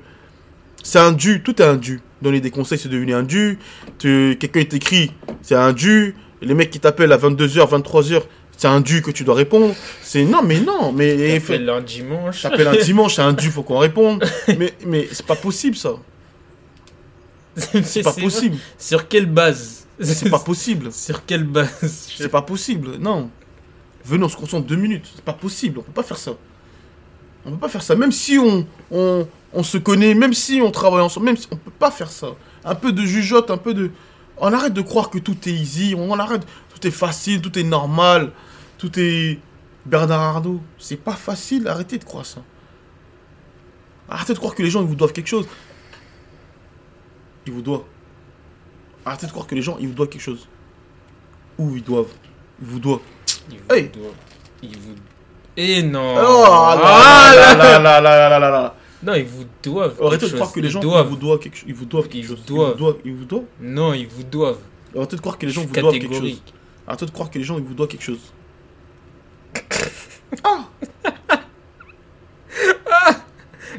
c'est 0.83 0.99
un 0.99 1.11
dû, 1.11 1.41
tout 1.41 1.61
est 1.61 1.65
un 1.65 1.75
dû. 1.75 2.01
Donner 2.21 2.39
des 2.39 2.51
conseils, 2.51 2.77
c'est 2.77 2.89
devenu 2.89 3.13
un 3.13 3.23
dû. 3.23 3.59
Quelqu'un 3.99 4.63
t'écrit, 4.63 5.11
c'est 5.41 5.55
un 5.55 5.73
dû. 5.73 6.15
Les 6.41 6.53
mecs 6.53 6.69
qui 6.69 6.79
t'appellent 6.79 7.11
à 7.11 7.17
22h, 7.17 7.69
23h, 7.69 8.23
c'est 8.57 8.67
un 8.67 8.81
dû 8.81 9.01
que 9.01 9.11
tu 9.11 9.23
dois 9.23 9.35
répondre. 9.35 9.73
C'est 10.01 10.23
non, 10.23 10.41
mais 10.43 10.59
non, 10.59 10.91
mais 10.91 11.39
T'appelles 11.39 11.69
un 11.69 11.81
dimanche. 11.81 12.41
T'appelles 12.41 12.67
un 12.67 12.75
dimanche, 12.77 13.15
c'est 13.15 13.21
un 13.21 13.33
dû, 13.33 13.49
faut 13.49 13.63
qu'on 13.63 13.79
réponde. 13.79 14.23
Mais, 14.57 14.73
mais 14.85 15.07
c'est 15.11 15.25
pas 15.25 15.35
possible 15.35 15.75
ça. 15.75 15.95
C'est 17.83 18.03
pas 18.03 18.13
possible. 18.13 18.57
Sur 18.77 19.07
quelle 19.07 19.25
base? 19.25 19.85
C'est 19.99 20.29
pas 20.29 20.39
possible. 20.39 20.91
Sur 20.91 21.25
quelle 21.25 21.43
base? 21.43 21.69
C'est 22.17 22.29
pas 22.29 22.41
possible. 22.41 22.97
Non. 22.99 23.29
Venez, 24.03 24.23
on 24.25 24.29
se 24.29 24.35
concentre 24.35 24.67
deux 24.67 24.75
minutes. 24.75 25.05
C'est 25.15 25.23
pas 25.23 25.33
possible. 25.33 25.79
On 25.79 25.81
peut 25.81 25.93
pas 25.93 26.03
faire 26.03 26.17
ça. 26.17 26.33
On 27.45 27.51
peut 27.51 27.57
pas 27.57 27.69
faire 27.69 27.81
ça. 27.81 27.95
Même 27.95 28.11
si 28.11 28.37
on, 28.37 28.67
on, 28.91 29.25
on 29.53 29.63
se 29.63 29.77
connaît, 29.77 30.13
même 30.13 30.33
si 30.33 30.61
on 30.61 30.69
travaille 30.71 31.01
ensemble, 31.01 31.27
même 31.27 31.37
si 31.37 31.47
on 31.49 31.55
peut 31.55 31.71
pas 31.71 31.91
faire 31.91 32.11
ça. 32.11 32.35
Un 32.65 32.75
peu 32.75 32.91
de 32.91 33.03
jugeote, 33.03 33.49
un 33.49 33.57
peu 33.57 33.73
de. 33.73 33.91
On 34.37 34.51
arrête 34.53 34.73
de 34.73 34.81
croire 34.81 35.09
que 35.09 35.17
tout 35.19 35.37
est 35.47 35.51
easy. 35.53 35.95
On 35.97 36.17
arrête. 36.19 36.45
Tout 36.73 36.87
est 36.87 36.91
facile, 36.91 37.41
tout 37.41 37.57
est 37.57 37.63
normal. 37.63 38.31
Tout 38.77 38.91
est. 38.99 39.39
Bernard 39.85 40.21
Arnault. 40.21 40.61
C'est 40.77 40.97
pas 40.97 41.13
facile. 41.13 41.67
Arrêtez 41.67 41.97
de 41.97 42.03
croire 42.03 42.25
ça. 42.25 42.41
Arrêtez 44.09 44.33
de 44.33 44.37
croire 44.39 44.53
que 44.55 44.61
les 44.63 44.69
gens 44.69 44.81
ils 44.81 44.87
vous 44.87 44.95
doivent 44.95 45.13
quelque 45.13 45.27
chose. 45.27 45.47
Ils 47.47 47.53
vous 47.53 47.61
doivent. 47.61 47.83
Arrêtez 49.05 49.27
de 49.27 49.31
croire 49.31 49.47
que 49.47 49.55
les 49.55 49.61
gens 49.61 49.77
ils 49.79 49.87
vous 49.87 49.93
doivent 49.93 50.09
quelque 50.09 50.21
chose. 50.21 50.47
Où 51.57 51.75
ils 51.75 51.83
doivent. 51.83 52.11
Ils 52.61 52.67
vous 52.67 52.79
doivent. 52.79 52.99
Il 53.49 53.57
vous 53.59 53.75
Hey. 53.75 53.89
doit- 53.89 54.11
il 54.63 54.77
vous... 54.79 54.95
Eh 55.57 55.83
non 55.83 56.15
Oh 56.17 56.45
Ah 56.47 57.31
là 57.35 57.55
là 57.55 57.79
là 57.79 58.01
là 58.01 58.01
là 58.01 58.29
là 58.29 58.39
là 58.39 58.49
là. 58.49 58.75
Non, 59.05 59.13
ils 59.13 59.25
vous 59.25 59.45
doivent 59.63 59.97
Arrêtez 60.01 60.27
de 60.29 60.33
croire 60.33 60.51
que 60.51 60.59
les 60.59 60.69
gens 60.69 60.79
doivent. 60.79 61.07
vous 61.07 61.15
doivent 61.15 61.39
quelque 61.39 61.57
chose. 61.57 61.65
Ils 61.67 61.75
vous 61.75 61.85
doivent 61.85 62.07
quelque 62.07 62.27
chose. 62.27 62.39
Ils 62.47 62.53
vous 62.53 62.73
doivent. 62.75 62.97
Vous. 63.05 63.45
Non, 63.61 63.93
ils 63.93 64.07
vous 64.07 64.23
doivent. 64.23 64.59
Arrêtez 64.95 65.15
de 65.15 65.21
croire 65.21 65.37
que 65.37 65.45
les 65.45 65.51
gens 65.51 65.61
vous 65.65 65.73
doivent 65.73 65.93
quelque 65.93 66.13
chose. 66.15 66.41
Arrêtez 66.87 67.05
de 67.05 67.11
croire 67.11 67.29
que 67.29 67.37
les 67.37 67.43
gens 67.43 67.57
ils 67.57 67.63
vous 67.63 67.73
doivent 67.73 67.89
quelque 67.89 68.03
chose. 68.03 68.19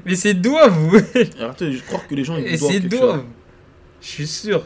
Mais 0.04 0.14
c'est 0.14 0.34
doivent, 0.34 0.92
ouais. 0.92 1.30
Arrêtez 1.40 1.70
de 1.70 1.78
croire 1.80 2.06
que 2.06 2.14
les 2.14 2.22
gens 2.22 2.36
ils 2.36 2.50
vous 2.50 2.58
doivent 2.58 2.72
c'est 2.72 2.80
quelque 2.80 2.96
doivent. 2.96 3.16
chose. 3.16 3.24
Je 4.00 4.06
suis 4.06 4.26
sûr. 4.26 4.62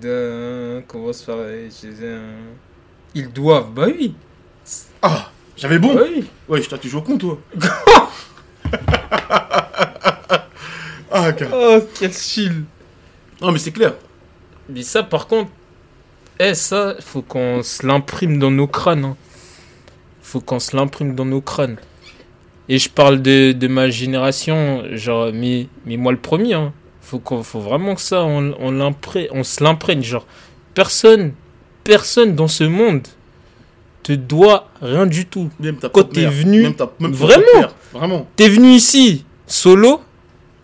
Se 0.00 0.82
faire 1.24 1.36
je 1.36 1.88
disais, 1.88 2.12
un- 2.14 2.54
Ils 3.14 3.32
doivent, 3.32 3.72
bah 3.72 3.86
oui. 3.86 4.14
Ah, 5.02 5.30
j'avais 5.56 5.78
bon. 5.78 5.94
Bah 5.94 6.02
oui. 6.08 6.24
Ouais, 6.48 6.62
je 6.62 6.68
t'ai 6.68 6.94
au 6.94 7.02
con 7.02 7.18
toi. 7.18 7.38
ah. 11.10 11.30
Oh, 11.52 11.78
quel 11.98 12.12
style. 12.12 12.64
Non 13.40 13.52
mais 13.52 13.58
c'est 13.58 13.72
clair. 13.72 13.94
Mais 14.68 14.82
ça, 14.82 15.02
par 15.02 15.26
contre, 15.26 15.50
eh, 16.38 16.54
ça, 16.54 16.94
faut 17.00 17.22
qu'on 17.22 17.62
se 17.62 17.86
l'imprime 17.86 18.38
dans 18.38 18.50
nos 18.50 18.66
crânes. 18.66 19.04
hein. 19.04 19.16
Faut 20.22 20.40
qu'on 20.40 20.58
se 20.58 20.74
l'imprime 20.76 21.14
dans 21.14 21.24
nos 21.26 21.40
crânes. 21.40 21.76
Et 22.68 22.78
je 22.78 22.88
parle 22.88 23.20
de, 23.20 23.52
de 23.52 23.68
ma 23.68 23.90
génération, 23.90 24.82
genre, 24.92 25.30
mais, 25.34 25.68
mais 25.84 25.96
moi 25.98 26.12
le 26.12 26.18
premier. 26.18 26.54
Hein. 26.54 26.72
Faut, 27.02 27.18
qu'on, 27.18 27.42
faut 27.42 27.60
vraiment 27.60 27.94
que 27.94 28.00
ça, 28.00 28.24
on, 28.24 28.54
on, 28.58 28.94
on 29.32 29.44
se 29.44 29.62
l'imprègne. 29.62 30.02
Genre, 30.02 30.26
personne, 30.72 31.34
personne 31.84 32.34
dans 32.34 32.48
ce 32.48 32.64
monde 32.64 33.06
te 34.04 34.12
doit 34.12 34.68
rien 34.80 35.06
du 35.06 35.26
tout. 35.26 35.50
Même 35.58 35.76
ta 35.78 35.88
Quand 35.88 36.04
t'es 36.04 36.26
venu- 36.26 36.62
même 36.62 36.74
ta- 36.76 36.92
même 37.00 37.10
ton 37.12 37.16
Vraiment 37.26 37.68
Vraiment. 37.92 38.26
T'es 38.36 38.48
venu 38.48 38.70
ici, 38.72 39.24
solo, 39.46 40.00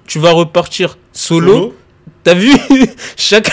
tu 0.07 0.19
vas 0.21 0.31
repartir 0.33 0.97
solo. 1.13 1.75
T'as 2.23 2.35
vu 2.35 2.53
Chacun 3.17 3.53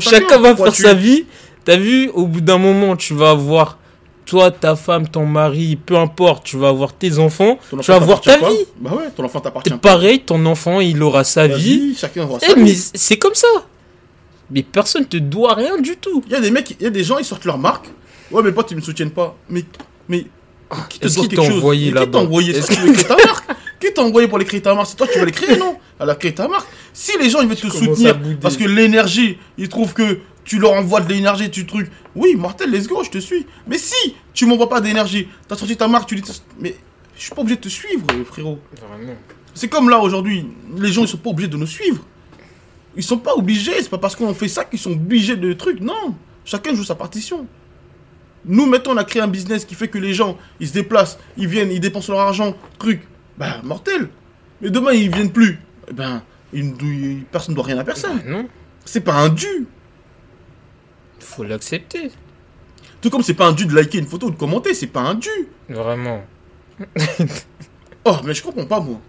Chacun 0.00 0.38
va 0.38 0.54
faire 0.54 0.72
tu- 0.72 0.82
sa 0.82 0.94
vie. 0.94 1.24
T'as 1.64 1.76
vu, 1.76 2.08
au 2.14 2.26
bout 2.26 2.40
d'un 2.40 2.58
moment, 2.58 2.96
tu 2.96 3.14
vas 3.14 3.30
avoir 3.30 3.78
toi, 4.26 4.50
ta 4.50 4.76
femme, 4.76 5.08
ton 5.08 5.24
mari, 5.24 5.76
peu 5.76 5.96
importe, 5.96 6.44
tu 6.44 6.58
vas 6.58 6.68
avoir 6.68 6.92
tes 6.92 7.18
enfants, 7.18 7.58
tu 7.70 7.76
vas 7.76 7.94
avoir 7.96 8.20
ta 8.20 8.36
pas. 8.36 8.50
vie. 8.50 8.66
Bah 8.78 8.90
ouais, 8.94 9.10
ton 9.16 9.24
enfant 9.24 9.40
t'appartient 9.40 9.70
pareil, 9.80 10.20
ton 10.20 10.44
enfant, 10.44 10.80
il 10.80 11.02
aura 11.02 11.24
sa 11.24 11.46
vie. 11.48 11.94
Chacun 11.96 12.24
aura 12.24 12.38
Eh, 12.42 12.46
sa 12.50 12.56
mais 12.56 12.74
c'est 12.74 13.16
comme 13.16 13.34
ça. 13.34 13.48
Mais 14.50 14.62
personne 14.62 15.06
te 15.06 15.16
doit 15.16 15.54
rien 15.54 15.78
du 15.78 15.96
tout. 15.96 16.22
Il 16.26 16.32
y 16.32 16.34
a 16.34 16.40
des 16.40 16.50
mecs, 16.50 16.70
il 16.78 16.82
y 16.82 16.86
a 16.86 16.90
des 16.90 17.04
gens, 17.04 17.16
ils 17.18 17.24
sortent 17.24 17.44
leur 17.46 17.56
marque. 17.58 17.86
Ouais, 18.30 18.42
mais 18.42 18.52
potes, 18.52 18.70
ils 18.70 18.76
me 18.76 18.80
soutiennent 18.80 19.10
pas. 19.10 19.36
Mais, 19.48 19.64
mais, 20.08 20.26
qui 20.88 20.98
te 20.98 21.08
doit 21.08 21.26
quelque 21.26 21.42
chose 21.42 21.56
envoyé 21.56 21.92
Mais 21.92 22.00
Qui 22.00 22.10
t'a 22.10 22.18
envoyé 22.18 22.56
Est-ce 22.56 22.66
ça 22.66 22.74
Tu 22.74 22.80
veux 22.86 22.92
créer 22.92 23.04
ta 23.04 23.16
marque 23.16 23.50
Qui 23.80 23.92
t'a 23.92 24.02
envoyé 24.02 24.28
pour 24.28 24.38
les 24.38 24.44
créer 24.44 24.60
ta 24.60 24.74
marque 24.74 24.88
C'est 24.88 24.96
toi 24.96 25.06
qui 25.06 25.18
vas 25.18 25.24
les 25.24 25.32
créer, 25.32 25.56
non 25.56 25.78
Elle 25.98 26.10
a 26.10 26.14
créé 26.14 26.34
ta 26.34 26.48
marque. 26.48 26.66
Si 26.92 27.16
les 27.18 27.30
gens, 27.30 27.40
ils 27.40 27.48
veulent 27.48 27.56
te 27.56 27.68
soutenir 27.68 28.18
parce 28.40 28.56
que 28.56 28.64
l'énergie, 28.64 29.38
ils 29.56 29.68
trouvent 29.68 29.94
que 29.94 30.18
tu 30.44 30.58
leur 30.58 30.72
envoies 30.72 31.00
de 31.00 31.08
l'énergie, 31.12 31.50
tu 31.50 31.66
truc. 31.66 31.90
Oui, 32.14 32.34
mortel, 32.34 32.70
let's 32.70 32.88
go, 32.88 33.02
je 33.04 33.10
te 33.10 33.18
suis. 33.18 33.46
Mais 33.66 33.78
si 33.78 34.14
tu 34.32 34.46
m'envoies 34.46 34.68
pas 34.68 34.80
d'énergie, 34.80 35.28
t'as 35.46 35.56
sorti 35.56 35.76
ta 35.76 35.88
marque, 35.88 36.08
tu 36.08 36.16
dis. 36.16 36.22
Mais 36.58 36.74
je 37.16 37.22
suis 37.22 37.34
pas 37.34 37.42
obligé 37.42 37.56
de 37.56 37.62
te 37.62 37.68
suivre, 37.68 38.06
frérot. 38.26 38.58
C'est 39.54 39.68
comme 39.68 39.90
là 39.90 39.98
aujourd'hui, 39.98 40.46
les 40.76 40.92
gens 40.92 41.02
ils 41.02 41.08
sont 41.08 41.18
pas 41.18 41.30
obligés 41.30 41.48
de 41.48 41.56
nous 41.56 41.66
suivre. 41.66 42.02
Ils 42.96 43.02
sont 43.02 43.18
pas 43.18 43.34
obligés, 43.34 43.74
c'est 43.80 43.90
pas 43.90 43.98
parce 43.98 44.16
qu'on 44.16 44.34
fait 44.34 44.48
ça 44.48 44.64
qu'ils 44.64 44.78
sont 44.78 44.92
obligés 44.92 45.36
de 45.36 45.52
trucs. 45.52 45.80
Non, 45.80 46.14
chacun 46.44 46.74
joue 46.74 46.84
sa 46.84 46.94
partition. 46.94 47.46
Nous 48.44 48.66
mettons 48.66 48.92
on 48.92 48.96
a 48.96 49.04
créé 49.04 49.20
un 49.22 49.28
business 49.28 49.64
qui 49.64 49.74
fait 49.74 49.88
que 49.88 49.98
les 49.98 50.14
gens 50.14 50.38
ils 50.60 50.68
se 50.68 50.72
déplacent, 50.72 51.18
ils 51.36 51.48
viennent, 51.48 51.70
ils 51.70 51.80
dépensent 51.80 52.12
leur 52.12 52.20
argent, 52.20 52.56
truc. 52.78 53.02
Bah 53.36 53.60
mortel. 53.62 54.08
Mais 54.60 54.70
demain 54.70 54.92
ils 54.92 55.12
viennent 55.12 55.32
plus. 55.32 55.58
Eh 55.88 55.92
ben 55.92 56.22
ils 56.52 57.24
personne 57.30 57.52
ne 57.52 57.56
doit 57.56 57.66
rien 57.66 57.78
à 57.78 57.84
personne. 57.84 58.20
Ah 58.24 58.28
non, 58.30 58.48
C'est 58.84 59.00
pas 59.02 59.14
un 59.14 59.28
dû. 59.28 59.66
faut 61.20 61.44
l'accepter. 61.44 62.10
Tout 63.00 63.10
comme 63.10 63.22
c'est 63.22 63.34
pas 63.34 63.46
un 63.46 63.52
dû 63.52 63.66
de 63.66 63.74
liker 63.74 63.98
une 63.98 64.06
photo 64.06 64.26
ou 64.28 64.30
de 64.30 64.36
commenter, 64.36 64.74
c'est 64.74 64.86
pas 64.88 65.00
un 65.00 65.14
dû. 65.14 65.30
Vraiment. 65.68 66.24
Oh 68.04 68.16
mais 68.24 68.32
je 68.32 68.42
comprends 68.42 68.64
pas 68.64 68.80
moi. 68.80 69.00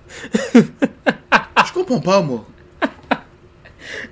je 0.53 1.73
comprends 1.73 2.01
pas 2.01 2.21
moi. 2.21 2.45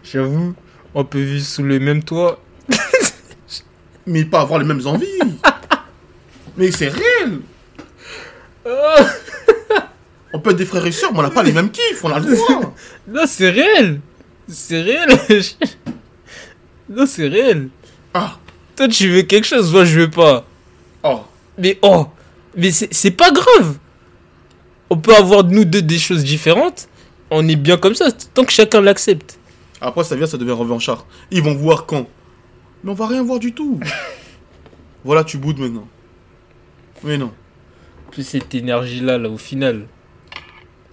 J'avoue, 0.03 0.53
on 0.93 1.03
peut 1.03 1.19
vivre 1.19 1.45
sous 1.45 1.63
le 1.63 1.79
même 1.79 2.03
toit. 2.03 2.39
Mais 4.07 4.25
pas 4.25 4.41
avoir 4.41 4.59
les 4.59 4.65
mêmes 4.65 4.85
envies. 4.87 5.05
mais 6.57 6.71
c'est 6.71 6.87
réel. 6.89 7.41
On 10.33 10.39
peut 10.39 10.51
être 10.51 10.57
des 10.57 10.65
frères 10.65 10.85
et 10.85 10.91
sœurs, 10.91 11.11
mais 11.13 11.19
on 11.19 11.23
n'a 11.23 11.29
pas 11.29 11.41
les 11.41 11.53
mêmes 11.53 11.71
kiffs, 11.71 12.03
on 12.03 12.11
a 12.11 12.19
le 12.19 12.35
droit. 12.35 12.73
Non, 13.07 13.23
c'est 13.25 13.49
réel. 13.49 14.01
C'est 14.49 14.81
réel. 14.81 15.07
non, 16.89 17.05
c'est 17.05 17.27
réel. 17.29 17.69
Ah, 18.13 18.37
Toi, 18.75 18.89
tu 18.89 19.09
veux 19.09 19.21
quelque 19.21 19.45
chose, 19.45 19.71
moi, 19.71 19.85
je 19.85 20.01
veux 20.01 20.09
pas. 20.09 20.45
oh, 21.03 21.21
Mais 21.57 21.79
oh, 21.81 22.07
mais 22.57 22.71
c'est 22.71 23.11
pas 23.11 23.31
grave. 23.31 23.77
On 24.89 24.97
peut 24.97 25.15
avoir 25.15 25.43
nous 25.45 25.63
deux 25.63 25.81
des 25.81 25.97
choses 25.97 26.23
différentes. 26.25 26.89
On 27.31 27.47
est 27.47 27.55
bien 27.55 27.77
comme 27.77 27.95
ça, 27.95 28.11
tant 28.33 28.43
que 28.43 28.51
chacun 28.51 28.81
l'accepte. 28.81 29.39
Après, 29.79 30.03
ça 30.03 30.15
vient, 30.15 30.27
ça 30.27 30.37
devient 30.37 30.51
revanchard. 30.51 31.05
Ils 31.31 31.41
vont 31.41 31.55
voir 31.55 31.85
quand. 31.85 32.05
Mais 32.83 32.91
on 32.91 32.93
va 32.93 33.07
rien 33.07 33.23
voir 33.23 33.39
du 33.39 33.53
tout. 33.53 33.79
voilà, 35.03 35.23
tu 35.23 35.37
boudes 35.37 35.59
maintenant. 35.59 35.87
Mais 37.03 37.17
non. 37.17 37.31
Plus 38.11 38.23
cette 38.23 38.53
énergie-là, 38.55 39.17
là, 39.17 39.29
au 39.29 39.37
final, 39.37 39.87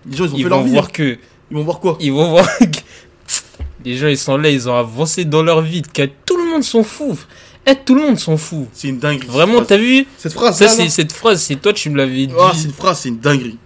Les 0.07 0.17
gens, 0.17 0.25
ils 0.25 0.33
ont 0.33 0.37
ils 0.37 0.43
fait 0.43 0.49
leur 0.49 0.59
vont 0.61 0.65
vie. 0.65 0.73
voir 0.73 0.85
hein. 0.87 0.91
que. 0.93 1.19
Ils 1.51 1.57
vont 1.57 1.63
voir 1.65 1.81
quoi? 1.81 1.97
Ils 2.01 2.13
vont 2.13 2.31
voir 2.31 2.59
que. 2.59 2.65
Les 3.85 3.97
gens, 3.97 4.09
ils 4.09 4.19
sont 4.19 4.39
là, 4.39 4.49
ils 4.49 4.69
ont 4.69 4.77
avancé 4.77 5.25
dans 5.27 5.43
leur 5.43 5.61
vie. 5.61 5.83
Que 5.83 6.07
tout 6.27 6.37
le 6.39 6.51
monde 6.51 6.63
s'en 6.65 6.83
fout. 6.83 7.19
Eh, 7.67 7.75
tout 7.77 7.95
le 7.95 8.03
monde 8.03 8.19
s'en 8.19 8.37
fout. 8.37 8.67
C'est 8.73 8.89
une 8.89 8.99
dinguerie. 8.99 9.29
Vraiment, 9.29 9.63
t'as 9.65 9.77
vu? 9.77 10.07
Cette 10.19 10.33
phrase, 10.33 10.59
Ça, 10.59 10.69
c'est 10.69 10.89
cette 10.89 11.13
phrase, 11.13 11.43
c'est 11.43 11.57
toi, 11.57 11.73
tu 11.73 11.91
me 11.91 11.97
l'avais 11.97 12.27
dit. 12.27 12.35
Ah, 12.39 12.53
c'est 12.55 12.65
une 12.65 12.73
phrase, 12.73 13.01
c'est 13.01 13.09
une 13.11 13.19
dinguerie. 13.19 13.59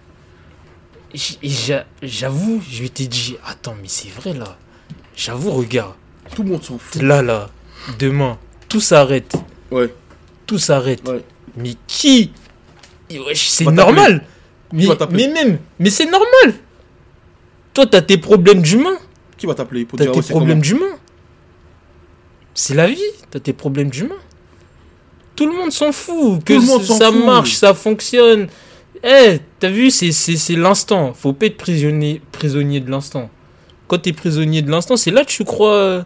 J'avoue, 2.01 2.61
je 2.69 2.83
m'étais 2.83 3.07
dit, 3.07 3.35
attends, 3.45 3.75
mais 3.81 3.87
c'est 3.87 4.09
vrai 4.09 4.33
là. 4.33 4.57
J'avoue, 5.15 5.51
regarde. 5.51 5.93
Tout 6.35 6.43
le 6.43 6.49
monde 6.51 6.63
s'en 6.63 6.77
fout. 6.77 7.01
Là, 7.01 7.21
là, 7.21 7.49
demain, 7.99 8.37
tout 8.67 8.81
s'arrête. 8.81 9.33
Ouais, 9.71 9.93
Tout 10.45 10.57
s'arrête. 10.57 11.07
ouais. 11.07 11.23
Mais 11.57 11.73
qui 11.87 12.31
C'est 13.35 13.65
normal. 13.65 14.23
Mais, 14.71 14.87
même, 15.27 15.59
mais 15.79 15.89
c'est 15.89 16.05
normal. 16.05 16.53
Toi, 17.73 17.85
t'as 17.87 18.01
tes 18.01 18.17
problèmes 18.17 18.61
d'humain. 18.61 18.97
Qui 19.37 19.45
va 19.45 19.55
t'appeler 19.55 19.85
pour 19.85 19.97
T'as 19.97 20.07
tes 20.07 20.21
problèmes 20.21 20.61
d'humain. 20.61 20.95
C'est 22.53 22.75
la 22.75 22.87
vie. 22.87 22.97
T'as 23.31 23.39
tes 23.39 23.53
problèmes 23.53 23.89
d'humain. 23.89 24.15
Tout 25.35 25.47
le 25.47 25.53
monde 25.55 25.71
s'en 25.71 25.91
fout. 25.91 26.43
Que 26.43 26.53
monde 26.53 26.83
ça 26.83 27.11
fout. 27.11 27.25
marche, 27.25 27.53
ça 27.55 27.73
fonctionne. 27.73 28.47
Eh, 29.03 29.39
t'as 29.59 29.69
vu, 29.69 29.89
c'est 29.91 30.55
l'instant. 30.55 31.13
Faut 31.13 31.33
pas 31.33 31.45
être 31.45 31.57
prisonnier, 31.57 32.21
prisonnier 32.31 32.79
de 32.79 32.91
l'instant. 32.91 33.29
Quand 33.87 33.99
t'es 33.99 34.13
prisonnier 34.13 34.61
de 34.61 34.69
l'instant, 34.69 34.97
c'est 34.97 35.11
là 35.11 35.23
que 35.23 35.29
tu 35.31 35.45
crois. 35.45 36.05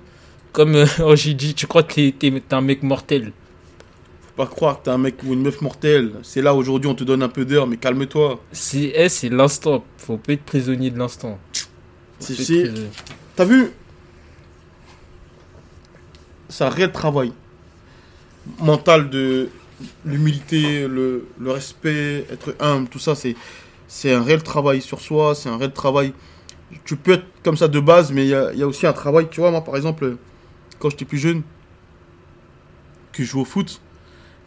Comme 0.54 0.76
euh, 0.76 0.86
oh, 1.04 1.16
j'ai 1.16 1.34
dit, 1.34 1.54
tu 1.56 1.68
crois 1.68 1.84
que 1.84 1.94
t'es 1.94 2.16
t'es- 2.18 2.32
t'es 2.42 2.56
un 2.56 2.62
mec 2.62 2.84
mortel? 2.84 3.34
Faut 4.22 4.34
pas 4.38 4.48
croire 4.48 4.80
que 4.80 4.86
t'es 4.86 4.92
un 4.92 4.98
mec 4.98 5.16
ou 5.24 5.34
une 5.34 5.42
meuf 5.42 5.62
mortelle. 5.62 6.14
C'est 6.24 6.42
là 6.42 6.54
aujourd'hui, 6.56 6.90
on 6.90 6.96
te 6.96 7.04
donne 7.04 7.24
un 7.24 7.30
peu 7.30 7.46
d'heure, 7.46 7.68
mais 7.68 7.78
calme-toi. 7.78 8.40
C'est 8.52 8.92
eh, 8.96 9.10
c'est 9.10 9.30
l'instant. 9.30 9.84
Faut 9.98 10.18
pas 10.18 10.34
être 10.34 10.44
prisonnier 10.44 10.92
de 10.92 11.00
l'instant. 11.00 11.40
C'est- 12.20 12.34
être 12.34 12.42
c'est-. 12.42 12.72
T'as 13.36 13.46
vu? 13.46 13.72
C'est 16.50 16.64
un 16.64 16.70
réel 16.70 16.92
travail 16.92 17.34
mental 18.60 19.10
de 19.10 19.50
l'humilité, 20.06 20.88
le, 20.88 21.28
le 21.40 21.52
respect, 21.52 22.26
être 22.32 22.56
humble, 22.60 22.88
tout 22.90 23.00
ça, 23.00 23.16
c'est, 23.16 23.36
c'est 23.88 24.14
un 24.14 24.24
réel 24.24 24.44
travail 24.44 24.82
sur 24.82 25.02
soi, 25.02 25.36
c'est 25.36 25.50
un 25.50 25.58
réel 25.58 25.72
travail. 25.74 26.14
Tu 26.86 26.96
peux 26.96 27.14
être 27.14 27.26
comme 27.44 27.58
ça 27.58 27.68
de 27.68 27.80
base, 27.80 28.12
mais 28.12 28.26
il 28.26 28.30
y 28.30 28.36
a, 28.36 28.54
y 28.54 28.64
a 28.64 28.68
aussi 28.68 28.88
un 28.88 28.94
travail. 28.94 29.28
Tu 29.32 29.42
vois, 29.42 29.52
moi 29.52 29.64
par 29.64 29.76
exemple, 29.78 30.18
quand 30.84 30.90
j'étais 30.90 31.06
plus 31.06 31.18
jeune, 31.18 31.44
que 33.14 33.24
je 33.24 33.30
jouais 33.30 33.44
au 33.44 33.46
foot, 33.46 33.80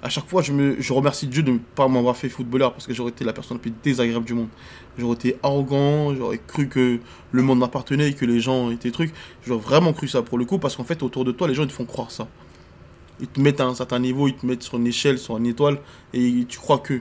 à 0.03 0.11
chaque 0.11 0.29
fois 0.29 0.43
je, 0.43 0.53
me, 0.53 0.79
je 0.79 0.93
remercie 0.93 1.27
Dieu 1.27 1.43
de 1.43 1.51
ne 1.51 1.59
pas 1.59 1.89
m'avoir 1.89 2.15
fait 2.15 2.29
footballeur 2.29 2.75
parce 2.75 2.87
que 2.87 2.93
j'aurais 2.93 3.11
été 3.11 3.25
la 3.25 3.33
personne 3.33 3.57
la 3.57 3.63
plus 3.63 3.73
désagréable 3.83 4.27
du 4.27 4.35
monde. 4.35 4.49
J'aurais 4.99 5.15
été 5.15 5.39
arrogant, 5.43 6.15
j'aurais 6.15 6.39
cru 6.47 6.69
que 6.69 7.01
le 7.33 7.43
monde 7.43 7.61
m'appartenait 7.61 8.13
que 8.13 8.27
les 8.27 8.39
gens 8.39 8.71
étaient 8.71 8.91
trucs. 8.91 9.15
J'aurais 9.47 9.63
vraiment 9.63 9.95
cru 9.95 10.09
ça 10.09 10.21
pour 10.21 10.37
le 10.37 10.45
coup 10.45 10.59
parce 10.59 10.77
qu'en 10.77 10.85
fait 10.85 11.03
autour 11.03 11.25
de 11.25 11.33
toi 11.33 11.49
les 11.49 11.55
gens 11.55 11.67
te 11.67 11.73
font 11.73 11.87
croire 11.87 12.11
ça. 12.11 12.29
Ils 13.19 13.29
te 13.29 13.41
mettent 13.41 13.63
à 13.63 13.65
un 13.65 13.75
certain 13.75 13.99
niveau, 13.99 14.29
ils 14.29 14.37
te 14.37 14.45
mettent 14.45 14.63
sur 14.63 14.77
une 14.77 14.87
échelle, 14.87 15.19
sur 15.19 15.39
une 15.39 15.47
étoile 15.47 15.79
et 16.13 16.45
tu 16.47 16.59
crois 16.59 16.79
que. 16.79 17.01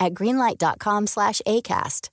at 0.00 0.10
greenlight.com 0.10 1.06
slash 1.06 1.42
ACAST. 1.46 2.10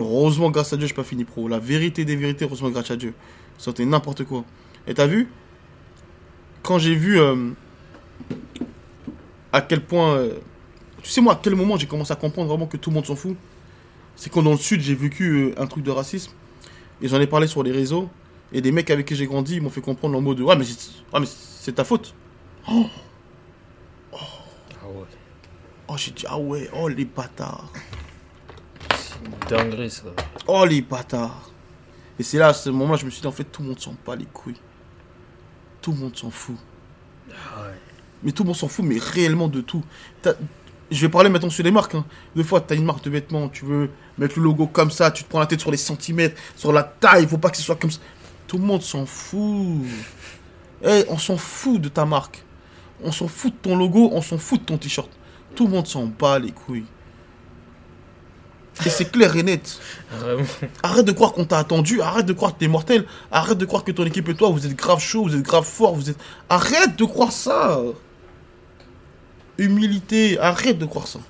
Heureusement, 0.00 0.50
grâce 0.50 0.72
à 0.72 0.76
Dieu, 0.76 0.86
suis 0.86 0.94
pas 0.94 1.04
fini 1.04 1.24
pro. 1.24 1.46
La 1.46 1.60
vérité 1.60 2.04
des 2.04 2.16
vérités, 2.16 2.44
heureusement, 2.44 2.70
grâce 2.70 2.90
à 2.90 2.96
Dieu. 2.96 3.14
C'était 3.58 3.84
n'importe 3.84 4.24
quoi. 4.24 4.44
Et 4.86 4.94
t'as 4.94 5.06
vu? 5.06 5.28
Quand 6.62 6.78
j'ai 6.78 6.94
vu 6.94 7.20
euh, 7.20 7.50
à 9.52 9.60
quel 9.60 9.84
point. 9.84 10.16
euh, 10.16 10.38
tu 11.02 11.10
sais, 11.10 11.20
moi, 11.20 11.34
à 11.34 11.40
quel 11.40 11.54
moment 11.54 11.76
j'ai 11.76 11.86
commencé 11.86 12.12
à 12.12 12.16
comprendre 12.16 12.48
vraiment 12.48 12.66
que 12.66 12.76
tout 12.76 12.90
le 12.90 12.94
monde 12.94 13.06
s'en 13.06 13.14
fout? 13.14 13.36
C'est 14.16 14.30
quand 14.30 14.42
dans 14.42 14.50
le 14.52 14.56
Sud, 14.56 14.80
j'ai 14.80 14.94
vécu 14.94 15.30
euh, 15.30 15.62
un 15.62 15.66
truc 15.66 15.84
de 15.84 15.90
racisme. 15.90 16.32
Et 17.00 17.08
j'en 17.08 17.20
ai 17.20 17.26
parlé 17.26 17.46
sur 17.46 17.62
les 17.62 17.70
réseaux. 17.72 18.08
Et 18.52 18.60
des 18.60 18.72
mecs 18.72 18.90
avec 18.90 19.06
qui 19.06 19.14
j'ai 19.14 19.26
grandi, 19.26 19.60
m'ont 19.60 19.70
fait 19.70 19.80
comprendre 19.80 20.16
en 20.18 20.20
mode 20.20 20.40
Ouais, 20.40 20.56
mais 20.56 20.64
c'est 21.26 21.72
ta 21.72 21.84
faute. 21.84 22.14
Oh. 22.68 22.86
Oh 25.88 25.94
j'ai 25.96 26.10
dit 26.12 26.24
Ah 26.28 26.38
ouais, 26.38 26.68
oh 26.74 26.88
les 26.88 27.04
bâtards. 27.04 27.70
C'est 28.96 29.14
une 29.24 29.48
dinguerie 29.48 29.90
ça. 29.90 30.04
Oh 30.46 30.64
les 30.64 30.82
bâtards 30.82 31.50
Et 32.18 32.22
c'est 32.22 32.38
là, 32.38 32.48
à 32.48 32.54
ce 32.54 32.70
moment-là, 32.70 32.98
je 32.98 33.04
me 33.06 33.10
suis 33.10 33.20
dit, 33.20 33.26
en 33.26 33.32
fait, 33.32 33.44
tout 33.44 33.62
le 33.62 33.68
monde 33.68 33.80
s'en 33.80 33.94
bat 34.06 34.16
les 34.16 34.26
couilles. 34.26 34.60
Tout 35.80 35.92
le 35.92 35.98
monde 35.98 36.16
s'en 36.16 36.30
fout. 36.30 36.56
Mais 38.22 38.32
tout 38.32 38.42
le 38.42 38.48
monde 38.48 38.56
s'en 38.56 38.68
fout, 38.68 38.84
mais 38.84 38.98
réellement 38.98 39.48
de 39.48 39.60
tout. 39.60 39.82
T'as- 40.22 40.34
Je 40.90 41.00
vais 41.00 41.08
parler 41.08 41.30
maintenant 41.30 41.50
sur 41.50 41.64
les 41.64 41.70
marques. 41.70 41.94
Hein. 41.94 42.04
Des 42.36 42.44
fois, 42.44 42.60
tu 42.60 42.72
as 42.72 42.76
une 42.76 42.84
marque 42.84 43.02
de 43.04 43.10
vêtements, 43.10 43.48
tu 43.48 43.64
veux 43.64 43.90
mettre 44.18 44.38
le 44.38 44.44
logo 44.44 44.66
comme 44.66 44.90
ça, 44.90 45.10
tu 45.10 45.24
te 45.24 45.28
prends 45.28 45.40
la 45.40 45.46
tête 45.46 45.60
sur 45.60 45.70
les 45.70 45.76
centimètres, 45.78 46.40
sur 46.56 46.72
la 46.72 46.82
taille, 46.82 47.22
il 47.22 47.28
faut 47.28 47.38
pas 47.38 47.50
que 47.50 47.56
ce 47.56 47.62
soit 47.62 47.76
comme 47.76 47.90
ça. 47.90 48.00
Tout 48.46 48.58
le 48.58 48.64
monde 48.64 48.82
s'en 48.82 49.06
fout. 49.06 49.82
Eh, 50.84 51.04
on 51.08 51.16
s'en 51.18 51.36
fout 51.38 51.80
de 51.80 51.88
ta 51.88 52.04
marque. 52.04 52.44
On 53.02 53.10
s'en 53.12 53.28
fout 53.28 53.52
de 53.54 53.58
ton 53.58 53.76
logo, 53.76 54.10
on 54.12 54.20
s'en 54.22 54.38
fout 54.38 54.60
de 54.60 54.66
ton 54.66 54.76
t-shirt. 54.78 55.10
Tout 55.54 55.66
le 55.66 55.72
monde 55.72 55.86
s'en 55.86 56.06
bat 56.06 56.38
les 56.38 56.52
couilles. 56.52 56.86
Et 58.84 58.90
c'est 58.90 59.10
clair 59.10 59.36
et 59.36 59.42
net. 59.42 59.78
Vraiment. 60.10 60.44
Arrête 60.82 61.04
de 61.04 61.12
croire 61.12 61.32
qu'on 61.32 61.44
t'a 61.44 61.58
attendu, 61.58 62.00
arrête 62.00 62.26
de 62.26 62.32
croire 62.32 62.54
que 62.54 62.58
t'es 62.58 62.68
mortel, 62.68 63.06
arrête 63.30 63.58
de 63.58 63.64
croire 63.64 63.84
que 63.84 63.92
ton 63.92 64.04
équipe 64.04 64.28
et 64.28 64.34
toi, 64.34 64.50
vous 64.50 64.66
êtes 64.66 64.74
grave 64.74 65.00
chaud, 65.00 65.22
vous 65.22 65.36
êtes 65.36 65.42
grave 65.42 65.64
fort, 65.64 65.94
vous 65.94 66.10
êtes... 66.10 66.18
Arrête 66.48 66.96
de 66.96 67.04
croire 67.04 67.30
ça 67.30 67.80
Humilité, 69.58 70.38
arrête 70.40 70.78
de 70.78 70.86
croire 70.86 71.06
ça. 71.06 71.20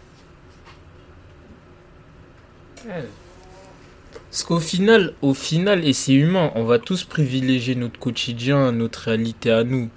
Parce 4.30 4.42
qu'au 4.42 4.60
final, 4.60 5.12
au 5.20 5.34
final, 5.34 5.84
et 5.84 5.92
c'est 5.92 6.14
humain, 6.14 6.50
on 6.54 6.64
va 6.64 6.78
tous 6.78 7.04
privilégier 7.04 7.74
notre 7.74 7.98
quotidien, 8.00 8.72
notre 8.72 9.00
réalité 9.00 9.50
à 9.50 9.64
nous. 9.64 9.90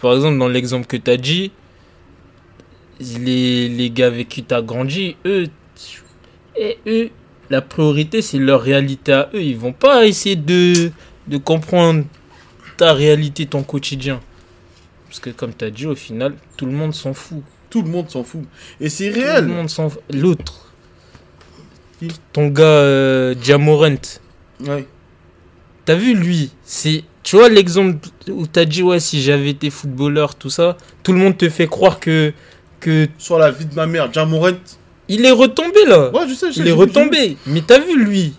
Par 0.00 0.14
exemple, 0.14 0.38
dans 0.38 0.48
l'exemple 0.48 0.86
que 0.86 0.96
tu 0.96 1.10
as 1.10 1.16
dit, 1.16 1.52
les, 3.00 3.68
les 3.68 3.90
gars 3.90 4.06
avec 4.06 4.28
qui 4.28 4.44
tu 4.44 4.54
as 4.54 4.62
grandi, 4.62 5.16
eux, 5.26 5.46
et 6.56 6.78
eux, 6.86 7.10
la 7.48 7.62
priorité, 7.62 8.22
c'est 8.22 8.38
leur 8.38 8.60
réalité 8.60 9.12
à 9.12 9.30
eux. 9.34 9.42
Ils 9.42 9.56
vont 9.56 9.72
pas 9.72 10.06
essayer 10.06 10.36
de, 10.36 10.90
de 11.26 11.36
comprendre 11.38 12.04
ta 12.76 12.92
réalité, 12.92 13.46
ton 13.46 13.62
quotidien. 13.62 14.20
Parce 15.06 15.20
que 15.20 15.30
comme 15.30 15.54
tu 15.54 15.64
as 15.64 15.70
dit, 15.70 15.86
au 15.86 15.94
final, 15.94 16.34
tout 16.56 16.66
le 16.66 16.72
monde 16.72 16.94
s'en 16.94 17.14
fout. 17.14 17.42
Tout 17.70 17.82
le 17.82 17.88
monde 17.88 18.10
s'en 18.10 18.24
fout. 18.24 18.42
Et 18.80 18.88
c'est 18.88 19.10
Tout 19.10 19.18
le 19.20 19.24
réel. 19.24 19.46
monde 19.46 19.70
s'en 19.70 19.88
fout. 19.88 20.02
L'autre. 20.12 20.72
Ton 22.32 22.48
gars, 22.48 22.62
euh. 22.64 23.34
Ouais. 24.60 24.86
T'as 25.84 25.94
vu 25.94 26.14
lui 26.14 26.50
C'est 26.62 27.04
tu 27.22 27.36
vois 27.36 27.48
l'exemple 27.48 28.08
où 28.28 28.46
t'as 28.46 28.64
dit 28.64 28.82
ouais 28.82 29.00
si 29.00 29.20
j'avais 29.20 29.50
été 29.50 29.68
footballeur 29.70 30.34
tout 30.34 30.48
ça, 30.48 30.76
tout 31.02 31.12
le 31.12 31.18
monde 31.18 31.36
te 31.36 31.48
fait 31.48 31.66
croire 31.66 32.00
que 32.00 32.32
que 32.80 33.08
Sur 33.18 33.38
la 33.38 33.50
vie 33.50 33.66
de 33.66 33.74
ma 33.74 33.86
mère, 33.86 34.12
Jamorent. 34.12 34.52
il 35.08 35.24
est 35.24 35.30
retombé 35.30 35.84
là. 35.86 36.10
Ouais, 36.10 36.28
je 36.28 36.34
sais, 36.34 36.48
je 36.48 36.54
sais. 36.54 36.60
il 36.60 36.68
est 36.68 36.72
retombé. 36.72 37.36
Mais 37.46 37.60
t'as 37.66 37.78
vu 37.78 38.02
lui? 38.02 38.34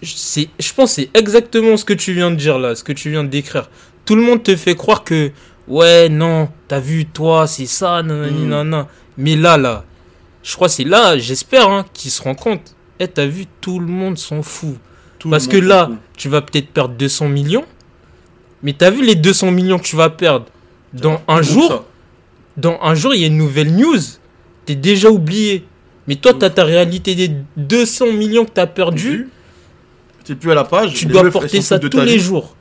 Je- 0.00 0.72
pense 0.74 0.94
que 0.94 1.02
c'est 1.02 1.10
exactement 1.14 1.76
ce 1.76 1.84
que 1.84 1.92
tu 1.92 2.12
viens 2.12 2.30
de 2.30 2.36
dire 2.36 2.58
là, 2.58 2.74
ce 2.76 2.84
que 2.84 2.92
tu 2.92 3.10
viens 3.10 3.24
de 3.24 3.28
décrire. 3.28 3.68
Tout 4.04 4.14
le 4.14 4.22
monde 4.22 4.42
te 4.42 4.54
fait 4.54 4.76
croire 4.76 5.02
que 5.02 5.32
ouais 5.66 6.08
non, 6.08 6.48
t'as 6.68 6.78
vu 6.78 7.04
toi, 7.06 7.46
c'est 7.48 7.66
ça 7.66 8.02
nanani 8.02 8.44
Mm. 8.44 8.48
nanana. 8.48 8.88
Mais 9.16 9.34
là 9.34 9.56
là, 9.56 9.84
je 10.44 10.54
crois 10.54 10.68
que 10.68 10.74
c'est 10.74 10.84
là, 10.84 11.18
j'espère 11.18 11.68
hein, 11.68 11.84
qu'il 11.92 12.10
se 12.12 12.22
rend 12.22 12.36
compte. 12.36 12.74
Eh 13.00 13.08
t'as 13.08 13.26
vu 13.26 13.46
tout 13.60 13.80
le 13.80 13.86
monde 13.86 14.16
s'en 14.18 14.42
fout. 14.42 14.76
Tout 15.18 15.30
Parce 15.30 15.48
que 15.48 15.56
là, 15.56 15.86
fout. 15.86 15.96
tu 16.16 16.28
vas 16.28 16.42
peut-être 16.42 16.68
perdre 16.68 16.94
200 16.94 17.28
millions. 17.28 17.64
Mais 18.62 18.72
t'as 18.72 18.90
vu 18.90 19.04
les 19.04 19.16
200 19.16 19.50
millions 19.50 19.78
que 19.78 19.84
tu 19.84 19.96
vas 19.96 20.10
perdre 20.10 20.46
dans 20.92 21.20
un 21.26 21.42
jour? 21.42 21.84
Dans 22.58 22.78
un 22.82 22.94
jour, 22.94 23.14
il 23.14 23.20
y 23.20 23.24
a 23.24 23.28
une 23.28 23.38
nouvelle 23.38 23.74
news. 23.74 23.98
T'es 24.66 24.74
déjà 24.74 25.10
oublié. 25.10 25.64
Mais 26.06 26.16
toi, 26.16 26.34
t'as 26.34 26.50
ta 26.50 26.64
réalité 26.64 27.14
des 27.14 27.30
200 27.56 28.12
millions 28.12 28.44
que 28.44 28.50
t'as 28.50 28.66
perdu. 28.66 29.28
T'es 30.24 30.34
plus 30.34 30.50
à 30.50 30.54
la 30.54 30.64
page. 30.64 30.92
Tu 30.94 31.06
dois 31.06 31.22
meufs, 31.22 31.32
porter 31.32 31.62
ça 31.62 31.78
tous 31.78 31.88
les 32.00 32.16
vie. 32.16 32.18
jours. 32.18 32.54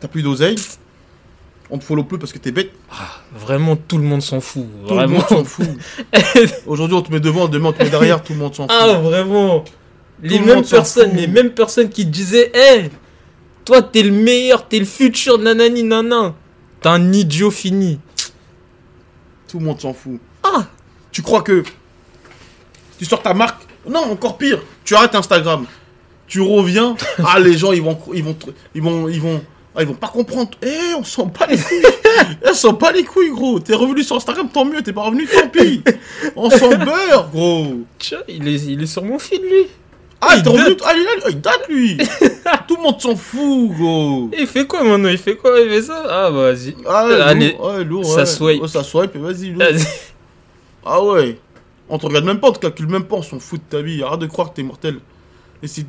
T'as 0.00 0.08
plus 0.08 0.22
d'oseille. 0.22 0.56
On 1.70 1.78
te 1.78 1.84
follow 1.84 2.04
plus 2.04 2.18
parce 2.18 2.32
que 2.32 2.38
t'es 2.38 2.52
bête. 2.52 2.70
Vraiment, 3.34 3.76
tout 3.76 3.98
le 3.98 4.04
monde 4.04 4.22
s'en 4.22 4.40
fout. 4.40 4.64
Tout 4.86 4.90
le 4.90 4.94
Vraiment. 4.94 5.14
monde 5.18 5.28
s'en 5.28 5.44
fout. 5.44 5.66
Aujourd'hui, 6.66 6.96
on 6.96 7.02
te 7.02 7.12
met 7.12 7.20
devant, 7.20 7.48
demain, 7.48 7.70
on 7.70 7.72
te 7.72 7.82
met 7.82 7.90
derrière, 7.90 8.22
tout 8.22 8.32
le 8.32 8.38
monde 8.38 8.54
s'en 8.54 8.62
fout. 8.68 8.72
ah, 8.78 8.94
vraiment. 8.94 9.64
Les 10.22 10.38
le 10.38 10.46
mêmes 10.46 10.64
personnes, 10.64 11.14
les 11.14 11.26
mêmes 11.26 11.50
personnes 11.50 11.88
qui 11.90 12.04
te 12.04 12.10
disaient, 12.10 12.50
hé, 12.54 12.90
toi, 13.64 13.82
t'es 13.82 14.02
le 14.02 14.10
meilleur, 14.12 14.66
t'es 14.66 14.78
le 14.78 14.84
futur, 14.84 15.38
nanani, 15.38 15.82
nanan. 15.82 16.34
T'es 16.80 16.88
un 16.88 17.12
idiot 17.12 17.50
fini. 17.50 17.98
Tout 19.48 19.58
le 19.58 19.64
monde 19.64 19.80
s'en 19.80 19.94
fout. 19.94 20.20
Ah. 20.42 20.66
Tu 21.10 21.22
crois 21.22 21.42
que 21.42 21.64
tu 22.98 23.04
sors 23.04 23.22
ta 23.22 23.34
marque? 23.34 23.62
Non, 23.88 24.12
encore 24.12 24.36
pire. 24.36 24.60
Tu 24.84 24.94
arrêtes 24.94 25.14
Instagram. 25.14 25.64
Tu 26.26 26.40
reviens, 26.42 26.94
ah 27.24 27.40
les 27.40 27.56
gens 27.56 27.72
ils 27.72 27.82
vont 27.82 27.98
ils 28.12 28.22
vont 28.22 28.36
ils 28.74 28.82
vont 28.82 29.08
ils 29.08 29.20
vont 29.20 29.42
ah, 29.74 29.82
ils 29.82 29.88
vont 29.88 29.94
pas 29.94 30.08
comprendre. 30.08 30.50
Eh, 30.60 30.94
on 30.98 31.04
s'en 31.04 31.26
bat 31.26 31.46
les 31.48 31.56
couilles. 31.56 31.82
Eh, 32.42 32.48
on 32.48 32.54
s'en 32.54 32.72
bat 32.72 32.90
les 32.90 33.04
couilles, 33.04 33.30
gros. 33.30 33.60
T'es 33.60 33.74
revenu 33.74 34.02
sur 34.02 34.16
Instagram, 34.16 34.48
tant 34.48 34.64
mieux. 34.64 34.82
T'es 34.82 34.92
pas 34.92 35.02
revenu, 35.02 35.26
tant 35.26 35.48
pis. 35.48 35.82
On 36.34 36.50
s'en 36.50 36.70
beurre, 36.84 37.28
gros. 37.30 37.84
Tiens, 37.98 38.18
il 38.26 38.48
est, 38.48 38.62
il 38.62 38.82
est 38.82 38.86
sur 38.86 39.04
mon 39.04 39.18
feed, 39.18 39.42
lui. 39.42 39.66
Ah, 40.20 40.34
il, 40.36 40.42
Il 40.44 40.48
revenu. 40.48 40.64
date. 40.74 40.82
Ah, 40.84 40.92
il, 40.96 41.00
est- 41.02 41.30
il 41.30 41.40
date, 41.40 41.68
lui. 41.68 41.96
Tout 42.66 42.76
le 42.76 42.82
monde 42.82 43.00
s'en 43.00 43.14
fout, 43.14 43.70
gros. 43.72 44.30
Et 44.32 44.40
il 44.42 44.46
fait 44.46 44.66
quoi 44.66 44.82
maintenant? 44.82 45.08
Il 45.08 45.18
fait 45.18 45.36
quoi? 45.36 45.60
Il 45.60 45.68
fait 45.70 45.82
ça? 45.82 46.02
Ah, 46.08 46.30
bah, 46.30 46.52
vas-y. 46.52 46.74
Ah, 46.86 47.06
ouais, 47.06 47.20
Allez, 47.20 47.52
lourd, 47.52 47.64
ouais, 47.66 47.84
lourd, 47.84 48.04
ça 48.04 48.16
ouais. 48.20 48.26
swipe. 48.26 48.62
Ouais, 48.62 48.68
ça 48.68 48.82
swipe, 48.82 49.16
vas-y, 49.16 49.50
lourd. 49.50 49.58
vas-y. 49.58 49.84
Ah 50.84 51.02
ouais. 51.02 51.38
On 51.88 51.98
te 51.98 52.06
regarde 52.06 52.24
même 52.24 52.40
pas, 52.40 52.48
on 52.48 52.52
te 52.52 52.58
calcule 52.58 52.88
même 52.88 53.04
pas, 53.04 53.16
on 53.16 53.22
s'en 53.22 53.38
fout 53.38 53.60
de 53.60 53.76
ta 53.76 53.82
vie. 53.82 54.02
Arrête 54.02 54.20
de 54.20 54.26
croire 54.26 54.50
que 54.50 54.56
t'es 54.56 54.62
mortel. 54.62 54.98
Et 55.62 55.68
c'est, 55.68 55.86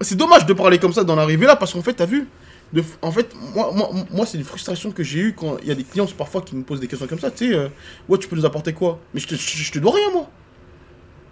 c'est 0.00 0.16
dommage 0.16 0.46
de 0.46 0.52
parler 0.54 0.78
comme 0.78 0.92
ça 0.92 1.04
dans 1.04 1.14
l'arrivée 1.16 1.46
là, 1.46 1.56
parce 1.56 1.72
qu'en 1.72 1.82
fait, 1.82 1.92
t'as 1.94 2.06
vu, 2.06 2.28
de, 2.72 2.82
en 3.02 3.12
fait, 3.12 3.28
moi, 3.54 3.70
moi, 3.74 3.90
moi 4.10 4.26
c'est 4.26 4.38
une 4.38 4.44
frustration 4.44 4.90
que 4.90 5.02
j'ai 5.02 5.18
eu 5.20 5.34
quand 5.34 5.56
il 5.62 5.68
y 5.68 5.70
a 5.70 5.74
des 5.74 5.84
clients 5.84 6.06
parfois 6.16 6.40
qui 6.42 6.56
me 6.56 6.62
posent 6.62 6.80
des 6.80 6.86
questions 6.88 7.06
comme 7.06 7.18
ça. 7.20 7.30
Tu 7.30 7.48
sais, 7.50 7.54
euh, 7.54 7.68
ouais, 8.08 8.18
tu 8.18 8.26
peux 8.28 8.36
nous 8.36 8.44
apporter 8.46 8.72
quoi? 8.72 8.98
Mais 9.14 9.20
je 9.20 9.26
te, 9.28 9.34
je, 9.34 9.58
je 9.58 9.72
te 9.72 9.78
dois 9.78 9.92
rien, 9.94 10.10
moi. 10.12 10.28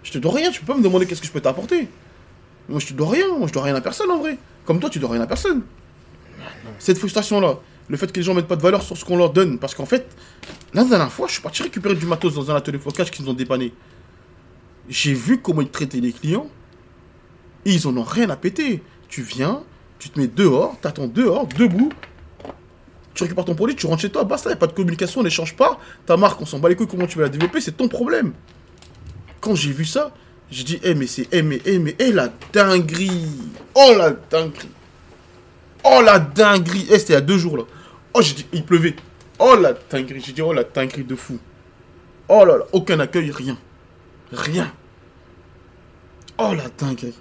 Je 0.03 0.11
te 0.11 0.17
dois 0.17 0.33
rien, 0.33 0.51
tu 0.51 0.61
peux 0.61 0.71
pas 0.73 0.77
me 0.77 0.83
demander 0.83 1.05
qu'est-ce 1.05 1.21
que 1.21 1.27
je 1.27 1.31
peux 1.31 1.41
t'apporter. 1.41 1.87
Moi, 2.69 2.79
je 2.79 2.87
te 2.87 2.93
dois 2.93 3.09
rien, 3.09 3.27
moi, 3.37 3.47
je 3.47 3.53
dois 3.53 3.63
rien 3.63 3.75
à 3.75 3.81
personne 3.81 4.09
en 4.11 4.19
vrai. 4.19 4.37
Comme 4.65 4.79
toi, 4.79 4.89
tu 4.89 4.99
dois 4.99 5.09
rien 5.11 5.21
à 5.21 5.27
personne. 5.27 5.63
Cette 6.77 6.97
frustration-là, 6.97 7.57
le 7.87 7.97
fait 7.97 8.11
que 8.11 8.17
les 8.17 8.23
gens 8.23 8.33
mettent 8.33 8.47
pas 8.47 8.55
de 8.55 8.61
valeur 8.61 8.83
sur 8.83 8.95
ce 8.95 9.03
qu'on 9.03 9.17
leur 9.17 9.31
donne, 9.31 9.57
parce 9.57 9.73
qu'en 9.73 9.85
fait, 9.85 10.07
la 10.73 10.83
dernière 10.83 11.11
fois, 11.11 11.27
je 11.27 11.33
suis 11.33 11.41
parti 11.41 11.63
récupérer 11.63 11.95
du 11.95 12.05
matos 12.05 12.35
dans 12.35 12.51
un 12.51 12.55
atelier 12.55 12.77
flocage 12.77 13.09
qu'ils 13.09 13.25
nous 13.25 13.31
ont 13.31 13.33
dépanné. 13.33 13.73
J'ai 14.87 15.13
vu 15.13 15.41
comment 15.41 15.61
ils 15.61 15.69
traitaient 15.69 15.99
les 15.99 16.13
clients. 16.13 16.47
Et 17.65 17.73
ils 17.73 17.87
en 17.87 17.97
ont 17.97 18.03
rien 18.03 18.29
à 18.29 18.37
péter. 18.37 18.81
Tu 19.09 19.21
viens, 19.21 19.63
tu 19.97 20.09
te 20.09 20.19
mets 20.19 20.27
dehors, 20.27 20.77
t'attends 20.79 21.07
dehors, 21.07 21.47
debout. 21.47 21.91
Tu 23.15 23.23
récupères 23.23 23.45
ton 23.45 23.55
produit, 23.55 23.75
tu 23.75 23.87
rentres 23.87 24.01
chez 24.01 24.09
toi, 24.09 24.23
basta, 24.23 24.49
y 24.49 24.53
a 24.53 24.55
pas 24.55 24.67
de 24.67 24.71
communication, 24.71 25.21
on 25.21 25.23
n'échange 25.23 25.55
pas. 25.55 25.79
Ta 26.05 26.15
marque, 26.15 26.39
on 26.41 26.45
s'en 26.45 26.59
bat 26.59 26.69
les 26.69 26.75
couilles, 26.75 26.87
comment 26.87 27.07
tu 27.07 27.17
vas 27.17 27.25
la 27.25 27.29
développer, 27.29 27.59
c'est 27.59 27.75
ton 27.75 27.89
problème. 27.89 28.33
Quand 29.41 29.55
j'ai 29.55 29.71
vu 29.71 29.83
ça, 29.83 30.13
j'ai 30.51 30.63
dit, 30.63 30.79
eh 30.83 30.95
mais 30.95 31.07
c'est, 31.07 31.27
eh 31.31 31.41
mais, 31.41 31.61
eh 31.65 31.79
mais, 31.79 31.95
eh 31.99 32.11
la 32.11 32.29
dinguerie. 32.51 33.27
Oh 33.75 33.93
la 33.97 34.11
dinguerie. 34.11 34.71
Oh 35.83 36.01
la 36.03 36.19
dinguerie. 36.19 36.87
Eh 36.89 36.97
c'était 36.97 37.13
il 37.13 37.15
y 37.15 37.17
a 37.17 37.21
deux 37.21 37.37
jours 37.37 37.57
là. 37.57 37.63
Oh 38.13 38.21
j'ai 38.21 38.33
dit, 38.33 38.47
il 38.51 38.65
pleuvait. 38.65 38.95
Oh 39.37 39.55
la 39.55 39.73
dinguerie. 39.73 40.21
J'ai 40.21 40.33
dit, 40.33 40.41
oh 40.41 40.53
la 40.53 40.63
dinguerie 40.63 41.03
de 41.03 41.15
fou. 41.15 41.39
Oh 42.27 42.45
là 42.45 42.57
là, 42.57 42.65
aucun 42.71 42.99
accueil, 42.99 43.31
rien. 43.31 43.57
Rien. 44.31 44.73
Oh 46.37 46.53
la 46.53 46.69
dinguerie. 46.69 47.15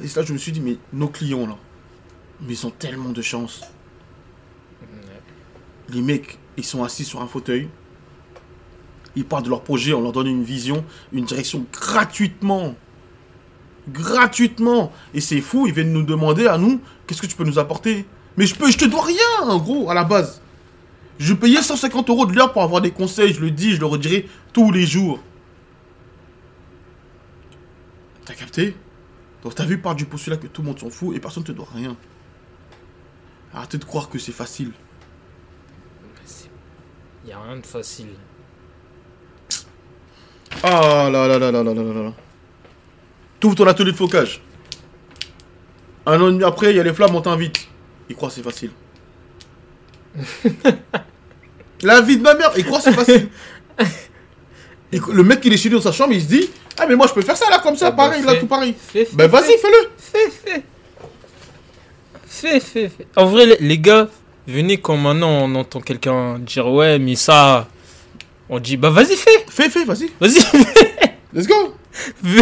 Et 0.00 0.06
là, 0.16 0.22
je 0.22 0.32
me 0.32 0.38
suis 0.38 0.52
dit, 0.52 0.60
mais 0.60 0.76
nos 0.92 1.08
clients 1.08 1.46
là, 1.46 1.56
mais 2.40 2.54
ils 2.54 2.66
ont 2.66 2.70
tellement 2.70 3.10
de 3.10 3.22
chance. 3.22 3.62
Les 5.90 6.02
mecs, 6.02 6.38
ils 6.56 6.64
sont 6.64 6.82
assis 6.82 7.04
sur 7.04 7.20
un 7.20 7.26
fauteuil. 7.26 7.68
Ils 9.16 9.24
parlent 9.24 9.44
de 9.44 9.50
leur 9.50 9.62
projet, 9.62 9.92
on 9.92 10.02
leur 10.02 10.12
donne 10.12 10.26
une 10.26 10.44
vision, 10.44 10.84
une 11.12 11.24
direction 11.24 11.66
gratuitement. 11.72 12.74
Gratuitement. 13.88 14.92
Et 15.12 15.20
c'est 15.20 15.40
fou, 15.40 15.66
ils 15.66 15.72
viennent 15.72 15.92
nous 15.92 16.02
demander 16.02 16.46
à 16.46 16.58
nous, 16.58 16.80
qu'est-ce 17.06 17.22
que 17.22 17.26
tu 17.26 17.36
peux 17.36 17.44
nous 17.44 17.58
apporter? 17.58 18.06
Mais 18.36 18.46
je 18.46 18.54
peux, 18.54 18.70
je 18.70 18.78
te 18.78 18.84
dois 18.84 19.04
rien, 19.04 19.48
en 19.48 19.58
gros, 19.58 19.90
à 19.90 19.94
la 19.94 20.04
base. 20.04 20.40
Je 21.18 21.32
payais 21.32 21.62
150 21.62 22.10
euros 22.10 22.26
de 22.26 22.34
l'heure 22.34 22.52
pour 22.52 22.62
avoir 22.62 22.80
des 22.80 22.90
conseils, 22.90 23.32
je 23.32 23.40
le 23.40 23.50
dis, 23.50 23.74
je 23.74 23.80
le 23.80 23.86
redirai 23.86 24.28
tous 24.52 24.72
les 24.72 24.86
jours. 24.86 25.20
T'as 28.24 28.34
capté? 28.34 28.74
Donc 29.42 29.54
t'as 29.54 29.66
vu 29.66 29.78
par 29.78 29.94
du 29.94 30.06
postulat 30.06 30.38
que 30.38 30.46
tout 30.46 30.62
le 30.62 30.68
monde 30.68 30.80
s'en 30.80 30.90
fout 30.90 31.14
et 31.14 31.20
personne 31.20 31.44
te 31.44 31.52
doit 31.52 31.68
rien. 31.72 31.96
Arrêtez 33.52 33.78
de 33.78 33.84
croire 33.84 34.08
que 34.08 34.18
c'est 34.18 34.32
facile. 34.32 34.72
Il 37.24 37.30
y 37.30 37.32
a 37.32 37.40
rien 37.40 37.56
de 37.56 37.66
facile. 37.66 38.08
Ah 40.62 41.08
là 41.10 41.26
là 41.28 41.38
là 41.38 41.50
là 41.50 41.62
là 41.62 41.74
là 41.74 41.82
là 41.82 42.02
là. 42.04 42.12
T'ouvres 43.40 43.54
ton 43.56 43.66
atelier 43.66 43.92
de 43.92 43.96
flocage. 43.96 44.40
Un 46.06 46.20
an 46.20 46.28
et 46.28 46.32
demi 46.32 46.44
après, 46.44 46.70
il 46.70 46.76
y 46.76 46.80
a 46.80 46.82
les 46.82 46.92
flammes, 46.94 47.14
on 47.14 47.20
t'invite. 47.20 47.66
Il 48.08 48.16
croit 48.16 48.30
c'est 48.30 48.42
facile. 48.42 48.70
La 51.82 52.00
vie 52.00 52.16
de 52.16 52.22
ma 52.22 52.34
mère, 52.34 52.52
il 52.56 52.64
croit 52.64 52.80
c'est 52.80 52.92
facile. 52.92 53.28
Il- 54.92 55.00
le 55.12 55.24
mec 55.24 55.40
il 55.44 55.52
est 55.52 55.56
chez 55.56 55.68
lui 55.68 55.76
dans 55.76 55.82
sa 55.82 55.90
chambre, 55.90 56.12
il 56.12 56.22
se 56.22 56.26
dit 56.28 56.48
Ah, 56.78 56.86
mais 56.86 56.94
moi 56.94 57.06
je 57.08 57.12
peux 57.14 57.22
faire 57.22 57.36
ça 57.36 57.50
là, 57.50 57.58
comme 57.58 57.76
ça, 57.76 57.88
Ah 57.88 57.90
bah, 57.90 58.04
pareil, 58.06 58.22
là, 58.22 58.34
fais. 58.34 58.40
tout 58.40 58.46
pareil. 58.46 58.74
Fais, 58.78 59.04
fais, 59.04 59.16
Ben 59.16 59.26
vas-y, 59.28 59.46
fais. 59.46 59.58
fais-le. 59.58 59.90
Fais, 59.98 60.30
fais. 60.30 60.62
Fais, 62.26 62.60
fais, 62.60 62.88
fais. 62.88 63.06
En 63.16 63.26
vrai, 63.26 63.46
les, 63.46 63.56
les 63.58 63.78
gars, 63.78 64.08
venez 64.46 64.76
quand 64.78 64.96
maintenant 64.96 65.30
on 65.30 65.54
entend 65.56 65.80
quelqu'un 65.80 66.38
dire 66.38 66.68
ouais, 66.70 66.98
mais 67.00 67.16
ça. 67.16 67.66
On 68.48 68.58
dit 68.58 68.76
bah 68.76 68.90
vas-y, 68.90 69.16
fais. 69.16 69.44
Fais, 69.48 69.70
fais, 69.70 69.84
vas-y. 69.84 70.10
Vas-y. 70.20 70.38
Let's 71.32 71.46
go. 71.46 71.74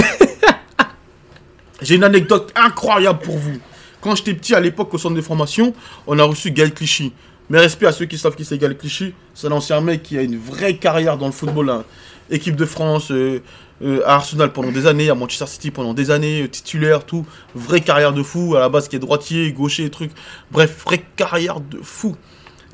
J'ai 1.82 1.96
une 1.96 2.04
anecdote 2.04 2.52
incroyable 2.54 3.20
pour 3.20 3.38
vous. 3.38 3.58
Quand 4.00 4.14
j'étais 4.16 4.34
petit 4.34 4.54
à 4.54 4.60
l'époque 4.60 4.92
au 4.94 4.98
centre 4.98 5.14
de 5.14 5.20
formation, 5.20 5.74
on 6.06 6.18
a 6.18 6.24
reçu 6.24 6.50
Gaël 6.50 6.72
Clichy. 6.74 7.12
Mais 7.50 7.58
respect 7.58 7.86
à 7.86 7.92
ceux 7.92 8.06
qui 8.06 8.18
savent 8.18 8.34
qui 8.34 8.44
c'est 8.44 8.58
Gaël 8.58 8.76
Clichy. 8.76 9.14
C'est 9.34 9.46
un 9.46 9.52
ancien 9.52 9.80
mec 9.80 10.02
qui 10.02 10.18
a 10.18 10.22
une 10.22 10.38
vraie 10.38 10.76
carrière 10.76 11.18
dans 11.18 11.26
le 11.26 11.32
football. 11.32 11.70
hein. 11.70 11.84
Équipe 12.30 12.56
de 12.56 12.64
France, 12.64 13.10
euh, 13.10 13.42
euh, 13.82 14.00
à 14.06 14.14
Arsenal 14.14 14.52
pendant 14.52 14.70
des 14.70 14.86
années, 14.86 15.10
à 15.10 15.14
Manchester 15.14 15.46
City 15.46 15.70
pendant 15.70 15.92
des 15.92 16.10
années, 16.10 16.42
euh, 16.42 16.48
titulaire, 16.48 17.04
tout. 17.04 17.26
Vraie 17.54 17.80
carrière 17.80 18.12
de 18.12 18.22
fou, 18.22 18.54
à 18.56 18.60
la 18.60 18.68
base 18.68 18.88
qui 18.88 18.96
est 18.96 19.00
droitier, 19.00 19.52
gaucher, 19.52 19.90
truc. 19.90 20.12
Bref, 20.50 20.82
vraie 20.84 21.04
carrière 21.16 21.60
de 21.60 21.78
fou. 21.82 22.16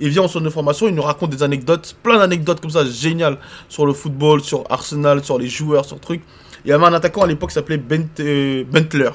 Il 0.00 0.08
vient 0.10 0.22
en 0.22 0.28
centre 0.28 0.44
de 0.44 0.50
formation, 0.50 0.88
il 0.88 0.94
nous 0.94 1.02
raconte 1.02 1.30
des 1.30 1.42
anecdotes, 1.42 1.96
plein 2.02 2.18
d'anecdotes 2.18 2.60
comme 2.60 2.70
ça, 2.70 2.84
géniales, 2.84 3.38
sur 3.68 3.84
le 3.84 3.92
football, 3.92 4.42
sur 4.42 4.64
Arsenal, 4.70 5.24
sur 5.24 5.38
les 5.38 5.48
joueurs, 5.48 5.84
sur 5.84 5.98
trucs. 5.98 6.22
Il 6.64 6.70
y 6.70 6.72
avait 6.72 6.86
un 6.86 6.92
attaquant 6.94 7.22
à 7.22 7.26
l'époque 7.26 7.50
qui 7.50 7.54
s'appelait 7.54 7.78
Bent, 7.78 8.06
euh, 8.20 8.64
Bentler. 8.70 9.10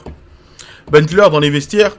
Bentler, 0.92 1.28
dans 1.32 1.40
les 1.40 1.50
vestiaires, 1.50 1.96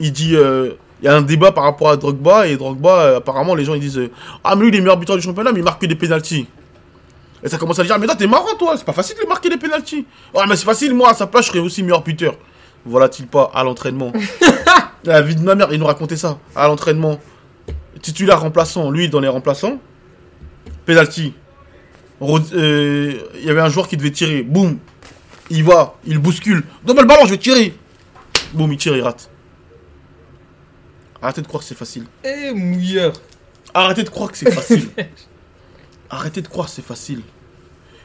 il 0.00 0.12
dit... 0.12 0.36
euh, 0.36 0.74
il 1.02 1.04
y 1.04 1.08
a 1.08 1.14
un 1.14 1.22
débat 1.22 1.52
par 1.52 1.64
rapport 1.64 1.90
à 1.90 1.96
Drogba, 1.96 2.46
et 2.46 2.56
Drogba, 2.56 3.00
euh, 3.00 3.16
apparemment, 3.18 3.54
les 3.54 3.64
gens 3.64 3.74
ils 3.74 3.80
disent 3.80 4.00
Ah, 4.42 4.56
mais 4.56 4.62
lui, 4.62 4.68
il 4.70 4.76
est 4.76 4.80
meilleur 4.80 4.96
buteur 4.96 5.16
du 5.16 5.22
championnat, 5.22 5.52
mais 5.52 5.60
il 5.60 5.64
marque 5.64 5.80
que 5.82 5.86
des 5.86 5.94
pénalties. 5.94 6.46
Et 7.42 7.48
ça 7.48 7.58
commence 7.58 7.78
à 7.78 7.84
dire 7.84 7.92
Ah, 7.94 7.98
mais 7.98 8.06
toi, 8.06 8.16
t'es 8.16 8.26
marrant, 8.26 8.54
toi, 8.58 8.74
c'est 8.76 8.84
pas 8.84 8.94
facile 8.94 9.16
de 9.22 9.28
marquer 9.28 9.50
des 9.50 9.58
pénalties. 9.58 10.06
Ouais, 10.34 10.44
mais 10.48 10.56
c'est 10.56 10.64
facile, 10.64 10.94
moi, 10.94 11.10
à 11.10 11.14
sa 11.14 11.26
place, 11.26 11.44
je 11.46 11.50
serais 11.50 11.58
aussi 11.60 11.82
meilleur 11.82 12.02
buteur. 12.02 12.34
Voilà-t-il 12.86 13.26
pas, 13.26 13.50
à 13.52 13.62
l'entraînement? 13.62 14.12
La 15.04 15.20
vie 15.20 15.36
de 15.36 15.42
ma 15.42 15.54
mère, 15.54 15.68
il 15.70 15.78
nous 15.78 15.86
racontait 15.86 16.16
ça, 16.16 16.38
à 16.54 16.66
l'entraînement. 16.66 17.20
Titulaire 18.06 18.40
remplaçant, 18.40 18.92
lui, 18.92 19.08
dans 19.08 19.18
les 19.18 19.26
remplaçants. 19.26 19.80
Penalty. 20.84 21.34
Euh, 22.22 23.18
Il 23.34 23.44
y 23.44 23.50
avait 23.50 23.60
un 23.60 23.68
joueur 23.68 23.88
qui 23.88 23.96
devait 23.96 24.12
tirer. 24.12 24.44
Boum. 24.44 24.78
Il 25.50 25.64
va, 25.64 25.96
il 26.06 26.18
bouscule. 26.18 26.62
Donne-moi 26.84 27.02
le 27.02 27.08
ballon, 27.08 27.26
je 27.26 27.32
vais 27.32 27.38
tirer. 27.38 27.74
Boum, 28.52 28.72
il 28.72 28.78
tire, 28.78 28.96
il 28.96 29.02
rate. 29.02 29.28
Arrêtez 31.20 31.42
de 31.42 31.48
croire 31.48 31.64
que 31.64 31.68
c'est 31.68 31.74
facile. 31.74 32.04
Eh, 32.22 32.52
mouilleur. 32.54 33.12
Arrêtez 33.74 34.04
de 34.04 34.08
croire 34.08 34.30
que 34.30 34.38
c'est 34.38 34.52
facile. 34.52 34.88
Arrêtez 36.08 36.42
de 36.42 36.46
croire 36.48 36.68
que 36.68 36.72
c'est 36.72 36.86
facile. 36.86 37.22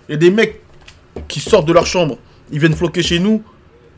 Il 0.09 0.13
y 0.13 0.15
a 0.15 0.17
des 0.17 0.31
mecs 0.31 0.63
qui 1.27 1.39
sortent 1.39 1.67
de 1.67 1.73
leur 1.73 1.85
chambre, 1.85 2.17
ils 2.51 2.57
viennent 2.57 2.75
floquer 2.75 3.03
chez 3.03 3.19
nous 3.19 3.43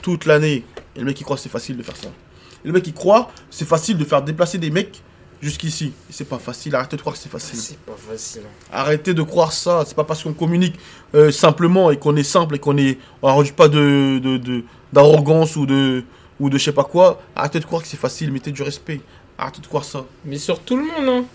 toute 0.01 0.25
l'année. 0.25 0.65
Et 0.97 0.99
le 0.99 1.05
mec 1.05 1.17
il 1.17 1.23
croit 1.23 1.37
que 1.37 1.41
c'est 1.41 1.47
facile 1.47 1.77
de 1.77 1.83
faire 1.83 1.95
ça. 1.95 2.09
Et 2.09 2.67
le 2.67 2.73
mec 2.73 2.85
il 2.87 2.93
croit 2.93 3.31
que 3.33 3.39
c'est 3.51 3.67
facile 3.67 3.97
de 3.97 4.03
faire 4.03 4.21
déplacer 4.21 4.57
des 4.57 4.69
mecs 4.69 5.01
jusqu'ici. 5.43 5.91
C'est 6.09 6.27
pas 6.27 6.39
facile, 6.39 6.73
arrêtez 6.75 6.95
de 6.95 7.01
croire 7.01 7.15
que 7.15 7.21
c'est 7.21 7.29
facile. 7.29 7.59
C'est 7.59 7.77
pas 7.79 7.95
facile. 7.97 8.43
Arrêtez 8.71 9.13
de 9.13 9.21
croire 9.21 9.51
ça. 9.51 9.83
C'est 9.85 9.95
pas 9.95 10.05
parce 10.05 10.23
qu'on 10.23 10.33
communique 10.33 10.75
euh, 11.13 11.31
simplement 11.31 11.91
et 11.91 11.97
qu'on 11.97 12.15
est 12.15 12.23
simple 12.23 12.55
et 12.55 12.59
qu'on 12.59 12.77
est. 12.77 12.97
On 13.21 13.43
pas 13.55 13.67
de, 13.67 14.63
d'arrogance 14.93 15.55
ou 15.55 15.65
de, 15.65 16.03
ou 16.39 16.49
de 16.49 16.57
je 16.57 16.63
sais 16.63 16.71
pas 16.71 16.85
quoi. 16.85 17.21
Arrêtez 17.35 17.59
de 17.59 17.65
croire 17.65 17.81
que 17.81 17.87
c'est 17.87 17.99
facile, 17.99 18.31
mettez 18.31 18.51
du 18.51 18.63
respect. 18.63 19.01
Arrêtez 19.37 19.61
de 19.61 19.67
croire 19.67 19.83
ça. 19.83 20.05
Mais 20.25 20.37
sur 20.37 20.59
tout 20.59 20.77
le 20.77 20.83
monde, 20.83 21.09
hein. 21.09 21.25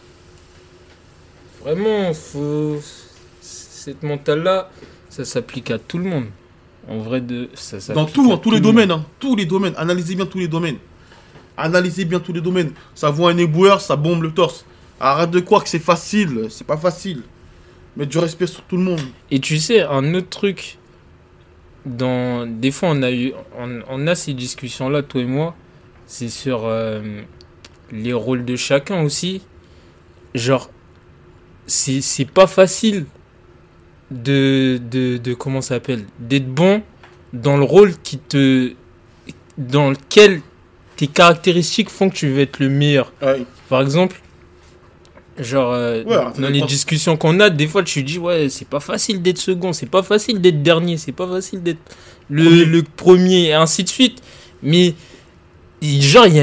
Vraiment, 1.62 2.14
faut. 2.14 2.80
Cette 3.40 4.02
mentale-là, 4.02 4.70
ça 5.08 5.24
s'applique 5.24 5.70
à 5.70 5.78
tout 5.78 5.98
le 5.98 6.04
monde. 6.04 6.26
En 6.88 6.98
vrai, 6.98 7.20
de. 7.20 7.50
Ça 7.54 7.80
s'applique 7.80 8.06
Dans 8.06 8.10
tout, 8.10 8.32
hein, 8.32 8.38
tous 8.42 8.50
les 8.50 8.58
le 8.58 8.62
monde. 8.62 8.72
domaines, 8.74 8.90
hein, 8.90 9.04
tous 9.18 9.36
les 9.36 9.44
domaines. 9.46 9.74
Analysez 9.76 10.14
bien 10.14 10.26
tous 10.26 10.38
les 10.38 10.48
domaines. 10.48 10.78
Analysez 11.58 12.04
bien 12.04 12.20
tous 12.20 12.32
les 12.32 12.40
domaines. 12.40 12.72
Ça 12.94 13.10
voit 13.10 13.32
un 13.32 13.36
éboueur, 13.36 13.80
ça 13.80 13.96
bombe 13.96 14.22
le 14.22 14.32
torse. 14.32 14.64
Arrête 15.00 15.30
de 15.30 15.40
croire 15.40 15.64
que 15.64 15.68
c'est 15.68 15.78
facile. 15.80 16.46
C'est 16.50 16.66
pas 16.66 16.76
facile. 16.76 17.22
Mettre 17.96 18.10
du 18.10 18.18
respect 18.18 18.46
sur 18.46 18.62
tout 18.62 18.76
le 18.76 18.84
monde. 18.84 19.00
Et 19.32 19.40
tu 19.40 19.58
sais, 19.58 19.82
un 19.82 20.14
autre 20.14 20.28
truc, 20.28 20.78
dans 21.84 22.46
des 22.46 22.70
fois 22.70 22.90
on 22.92 23.02
a 23.02 23.10
eu, 23.10 23.32
on, 23.56 24.06
a 24.06 24.14
ces 24.14 24.34
discussions 24.34 24.88
là, 24.88 25.02
toi 25.02 25.20
et 25.20 25.24
moi, 25.24 25.56
c'est 26.06 26.28
sur 26.28 26.64
euh, 26.64 27.22
les 27.90 28.12
rôles 28.12 28.44
de 28.44 28.54
chacun 28.54 29.02
aussi. 29.02 29.42
Genre, 30.34 30.70
c'est 31.66 32.30
pas 32.32 32.46
facile 32.46 33.06
de 34.12 34.80
de, 34.90 35.16
de 35.16 35.34
comment 35.34 35.60
s'appelle, 35.60 36.04
d'être 36.20 36.48
bon 36.48 36.82
dans 37.32 37.56
le 37.56 37.64
rôle 37.64 37.92
qui 37.98 38.18
te 38.18 38.72
dans 39.58 39.90
lequel 39.90 40.40
tes 40.98 41.06
caractéristiques 41.06 41.88
font 41.88 42.11
que 42.11 42.14
tu 42.16 42.28
veux 42.28 42.40
être 42.40 42.58
le 42.58 42.68
meilleur. 42.68 43.12
Ouais. 43.22 43.44
Par 43.70 43.80
exemple, 43.80 44.20
genre, 45.38 45.72
euh, 45.72 46.02
Ouais, 46.04 46.16
dans 46.38 46.48
les 46.50 46.61
pas- 46.61 46.66
discussions 46.66 47.16
qu'on 47.16 47.38
a, 47.40 47.48
des 47.50 47.66
fois, 47.68 47.82
tu 47.82 48.02
dis, 48.02 48.18
ouais, 48.18 48.48
c'est 48.50 48.68
pas 48.68 48.80
facile 48.80 49.22
d'être 49.22 49.38
second, 49.38 49.72
c'est 49.72 49.87
pas 49.87 50.02
facile 50.02 50.40
d'être 50.40 50.62
dernier, 50.62 50.96
c'est 50.96 51.12
pas 51.12 51.26
facile 51.28 51.62
d'être 51.62 51.78
le 52.28 52.44
Premier. 52.44 52.64
le 52.64 52.82
premier, 52.82 53.44
et 53.46 53.54
ainsi 53.54 53.84
de 53.84 53.88
suite. 53.88 54.20
Mais, 54.62 54.94
genre, 55.80 56.26
il 56.26 56.34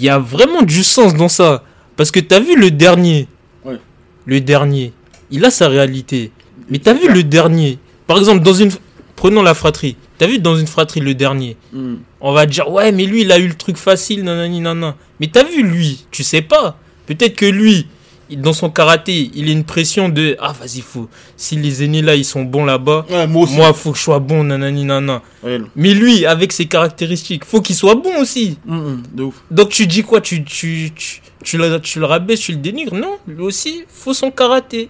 y, 0.00 0.04
y 0.04 0.08
a 0.08 0.18
vraiment 0.18 0.62
du 0.62 0.82
sens 0.84 1.14
dans 1.14 1.28
ça. 1.28 1.64
Parce 1.96 2.10
que 2.10 2.20
t'as 2.20 2.40
vu 2.40 2.56
le 2.56 2.70
dernier? 2.70 3.26
Ouais. 3.64 3.78
Le 4.26 4.40
dernier. 4.40 4.92
Il 5.30 5.44
a 5.44 5.50
sa 5.50 5.68
réalité. 5.68 6.30
Mais 6.70 6.78
t'as 6.78 6.94
vu 6.94 7.12
le 7.12 7.22
dernier? 7.24 7.78
Par 8.06 8.18
exemple, 8.18 8.44
dans 8.44 8.54
une. 8.54 8.70
Prenons 9.16 9.42
la 9.42 9.54
fratrie. 9.54 9.96
T'as 10.18 10.26
vu 10.26 10.38
dans 10.38 10.56
une 10.56 10.66
fratrie 10.68 11.00
le 11.00 11.14
dernier? 11.14 11.56
Hmm. 11.72 11.96
On 12.28 12.32
va 12.32 12.44
dire, 12.46 12.68
ouais, 12.72 12.90
mais 12.90 13.04
lui, 13.06 13.20
il 13.22 13.30
a 13.30 13.38
eu 13.38 13.46
le 13.46 13.54
truc 13.54 13.76
facile, 13.76 14.24
nanani, 14.24 14.58
nanana. 14.60 14.96
Mais 15.20 15.28
t'as 15.28 15.44
vu 15.44 15.62
lui, 15.62 16.06
tu 16.10 16.24
sais 16.24 16.42
pas. 16.42 16.76
Peut-être 17.06 17.36
que 17.36 17.46
lui, 17.46 17.86
dans 18.32 18.52
son 18.52 18.68
karaté, 18.68 19.30
il 19.34 19.48
a 19.48 19.52
une 19.52 19.62
pression 19.62 20.08
de, 20.08 20.36
ah, 20.40 20.52
vas-y, 20.58 20.80
faut. 20.80 21.08
Si 21.36 21.54
les 21.54 21.84
aînés 21.84 22.02
là, 22.02 22.16
ils 22.16 22.24
sont 22.24 22.42
bons 22.42 22.64
là-bas, 22.64 23.06
Ouais, 23.08 23.28
moi 23.28 23.72
faut 23.72 23.92
que 23.92 23.98
je 23.98 24.02
sois 24.02 24.18
bon, 24.18 24.42
nanani, 24.42 24.84
nanana. 24.84 25.22
Ouais, 25.44 25.60
Mais 25.76 25.94
lui, 25.94 26.26
avec 26.26 26.50
ses 26.52 26.66
caractéristiques, 26.66 27.44
faut 27.44 27.60
qu'il 27.60 27.76
soit 27.76 27.94
bon 27.94 28.20
aussi. 28.20 28.58
de 28.66 29.22
ouf. 29.22 29.36
Donc 29.52 29.68
tu 29.68 29.86
dis 29.86 30.02
quoi? 30.02 30.20
Tu, 30.20 30.42
tu, 30.42 30.90
tu, 30.96 31.20
tu, 31.44 31.58
le, 31.58 31.78
tu 31.80 32.00
le 32.00 32.06
rabaisses, 32.06 32.40
tu 32.40 32.52
le 32.52 32.58
dénigres? 32.58 32.94
Non, 32.96 33.18
lui 33.28 33.42
aussi, 33.42 33.84
faut 33.88 34.14
son 34.14 34.32
karaté. 34.32 34.88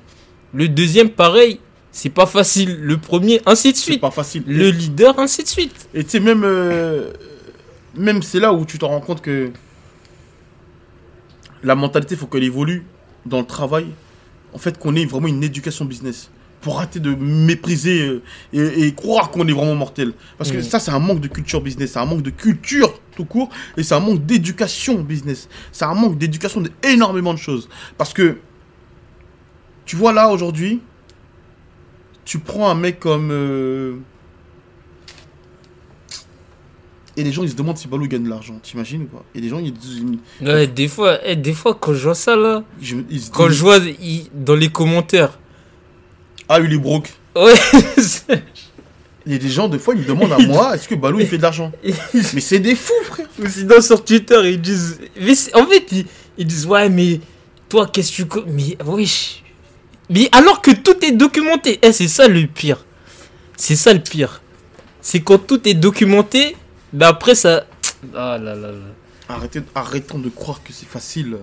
Le 0.54 0.68
deuxième, 0.68 1.10
pareil, 1.10 1.60
c'est 1.96 2.10
pas 2.10 2.26
facile. 2.26 2.78
Le 2.82 2.98
premier, 2.98 3.40
ainsi 3.46 3.72
de 3.72 3.76
C'est 3.76 3.82
suite. 3.84 4.00
pas 4.02 4.10
facile. 4.10 4.42
Le 4.46 4.68
leader, 4.70 5.18
ainsi 5.18 5.42
de 5.42 5.48
suite. 5.48 5.88
Et 5.94 6.04
tu 6.04 6.10
sais, 6.10 6.20
même, 6.20 6.42
euh, 6.44 7.10
même 7.96 8.22
c'est 8.22 8.38
là 8.38 8.52
où 8.52 8.66
tu 8.66 8.78
te 8.78 8.84
rends 8.84 9.00
compte 9.00 9.22
que 9.22 9.50
la 11.62 11.74
mentalité, 11.74 12.14
faut 12.16 12.26
qu'elle 12.26 12.44
évolue 12.44 12.84
dans 13.24 13.38
le 13.40 13.46
travail. 13.46 13.86
En 14.52 14.58
fait, 14.58 14.78
qu'on 14.78 14.94
ait 14.94 15.06
vraiment 15.06 15.28
une 15.28 15.42
éducation 15.42 15.84
business. 15.86 16.30
Pour 16.60 16.78
arrêter 16.78 17.00
de 17.00 17.14
mépriser 17.14 18.02
euh, 18.02 18.22
et, 18.52 18.86
et 18.86 18.94
croire 18.94 19.30
qu'on 19.30 19.46
est 19.48 19.52
vraiment 19.52 19.74
mortel. 19.74 20.12
Parce 20.36 20.50
que 20.50 20.58
Mm. 20.58 20.62
ça, 20.62 20.78
c'est 20.80 20.90
un 20.90 20.98
manque 20.98 21.20
de 21.20 21.28
culture 21.28 21.60
business. 21.60 21.92
C'est 21.92 21.98
un 21.98 22.04
manque 22.06 22.22
de 22.22 22.30
culture 22.30 22.98
tout 23.14 23.24
court. 23.24 23.48
Et 23.76 23.82
c'est 23.82 23.94
un 23.94 24.00
manque 24.00 24.24
d'éducation 24.26 25.00
business. 25.00 25.48
C'est 25.72 25.84
un 25.84 25.94
manque 25.94 26.18
d'éducation 26.18 26.62
d'énormément 26.82 27.32
de 27.32 27.38
choses. 27.38 27.68
Parce 27.96 28.12
que, 28.12 28.36
tu 29.86 29.96
vois 29.96 30.12
là, 30.12 30.28
aujourd'hui, 30.30 30.80
tu 32.26 32.38
prends 32.40 32.68
un 32.68 32.74
mec 32.74 33.00
comme... 33.00 33.30
euh, 33.32 33.94
Et 37.16 37.24
les 37.24 37.32
gens, 37.32 37.42
ils 37.42 37.50
se 37.50 37.54
demandent 37.56 37.78
si 37.78 37.88
Balou 37.88 38.06
gagne 38.06 38.24
de 38.24 38.28
l'argent. 38.28 38.58
T'imagines 38.62 39.02
ou 39.02 39.06
pas? 39.06 39.24
Et 39.34 39.40
les 39.40 39.48
gens, 39.48 39.58
ils, 39.58 39.72
ils- 40.42 40.46
Ouais, 40.46 40.66
des 40.66 40.86
fois, 40.88 41.18
eh, 41.24 41.34
des 41.34 41.54
fois, 41.54 41.74
quand 41.74 41.94
je 41.94 42.02
vois 42.04 42.14
ça 42.14 42.36
là, 42.36 42.62
je- 42.82 42.96
ils 43.08 43.20
se 43.22 43.30
quand 43.30 43.48
disent, 43.48 43.56
je 43.56 43.62
vois 43.62 43.78
dans 44.34 44.54
les 44.54 44.68
commentaires, 44.68 45.38
Ah, 46.48 46.60
il 46.60 46.72
est 46.72 46.78
broke. 46.78 47.14
ouais, 47.34 47.54
c'est- 47.96 48.42
Il 49.24 49.32
y 49.32 49.34
a 49.34 49.38
des 49.38 49.48
gens, 49.48 49.66
des 49.68 49.78
fois, 49.78 49.94
ils 49.94 50.02
me 50.02 50.06
demandent 50.06 50.32
à 50.32 50.38
moi, 50.38 50.74
est-ce 50.76 50.86
que 50.88 50.94
Balou, 50.94 51.18
il 51.20 51.26
fait 51.26 51.38
de 51.38 51.42
l'argent? 51.42 51.72
Mais 52.14 52.40
c'est 52.40 52.60
des 52.60 52.74
fous, 52.76 52.92
frère 53.04 53.26
ou 53.42 53.46
sinon 53.48 53.80
sur 53.80 54.04
Twitter, 54.04 54.38
ils 54.44 54.60
disent, 54.60 55.00
mais 55.20 55.32
en 55.54 55.66
fait, 55.66 55.86
ils, 55.92 56.06
ils 56.38 56.46
disent, 56.46 56.66
ouais, 56.66 56.88
mais 56.88 57.20
toi, 57.68 57.86
qu'est-ce 57.92 58.22
que 58.22 58.40
tu. 58.40 58.40
Mais 58.46 58.76
wesh. 58.84 59.42
Mais 60.10 60.28
alors 60.32 60.62
que 60.62 60.70
tout 60.70 61.04
est 61.04 61.12
documenté, 61.12 61.78
eh, 61.82 61.92
c'est 61.92 62.08
ça 62.08 62.28
le 62.28 62.46
pire. 62.46 62.84
C'est 63.56 63.76
ça 63.76 63.92
le 63.92 64.00
pire. 64.00 64.42
C'est 65.00 65.20
quand 65.20 65.38
tout 65.38 65.66
est 65.68 65.74
documenté, 65.74 66.56
bah 66.92 67.08
après 67.08 67.34
ça. 67.34 67.64
Ah 68.14 68.38
là 68.38 68.54
là 68.54 68.70
là. 68.70 68.78
Arrêtez, 69.28 69.62
Arrêtons 69.74 70.18
de 70.18 70.28
croire 70.28 70.62
que 70.62 70.72
c'est 70.72 70.86
facile. 70.86 71.38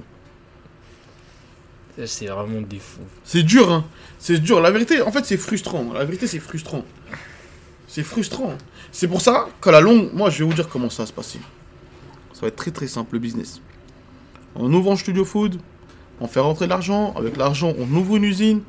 Eh, 1.97 2.07
C'est 2.07 2.27
vraiment 2.27 2.61
des 2.61 2.79
fous. 2.79 3.01
C'est 3.23 3.43
dur, 3.43 3.71
hein. 3.71 3.85
C'est 4.19 4.39
dur. 4.39 4.61
La 4.61 4.71
vérité, 4.71 5.01
en 5.01 5.11
fait, 5.11 5.25
c'est 5.25 5.37
frustrant. 5.37 5.91
La 5.93 6.05
vérité, 6.05 6.27
c'est 6.27 6.39
frustrant. 6.39 6.85
C'est 7.87 8.03
frustrant. 8.03 8.57
C'est 8.91 9.07
pour 9.07 9.21
ça 9.21 9.49
qu'à 9.61 9.71
la 9.71 9.81
longue, 9.81 10.09
moi, 10.13 10.29
je 10.29 10.39
vais 10.39 10.45
vous 10.45 10.53
dire 10.53 10.69
comment 10.69 10.89
ça 10.89 11.03
va 11.03 11.07
se 11.07 11.13
passer. 11.13 11.39
Ça 12.33 12.41
va 12.41 12.47
être 12.47 12.55
très 12.55 12.71
très 12.71 12.87
simple, 12.87 13.13
le 13.13 13.19
business. 13.19 13.61
On 14.55 14.71
ouvre 14.73 14.91
un 14.91 14.95
studio 14.95 15.25
food, 15.25 15.59
on 16.23 16.27
fait 16.27 16.39
rentrer 16.39 16.67
l'argent. 16.67 17.13
Avec 17.17 17.35
l'argent, 17.35 17.73
on 17.77 17.95
ouvre 17.95 18.15
une 18.15 18.23
usine. 18.23 18.61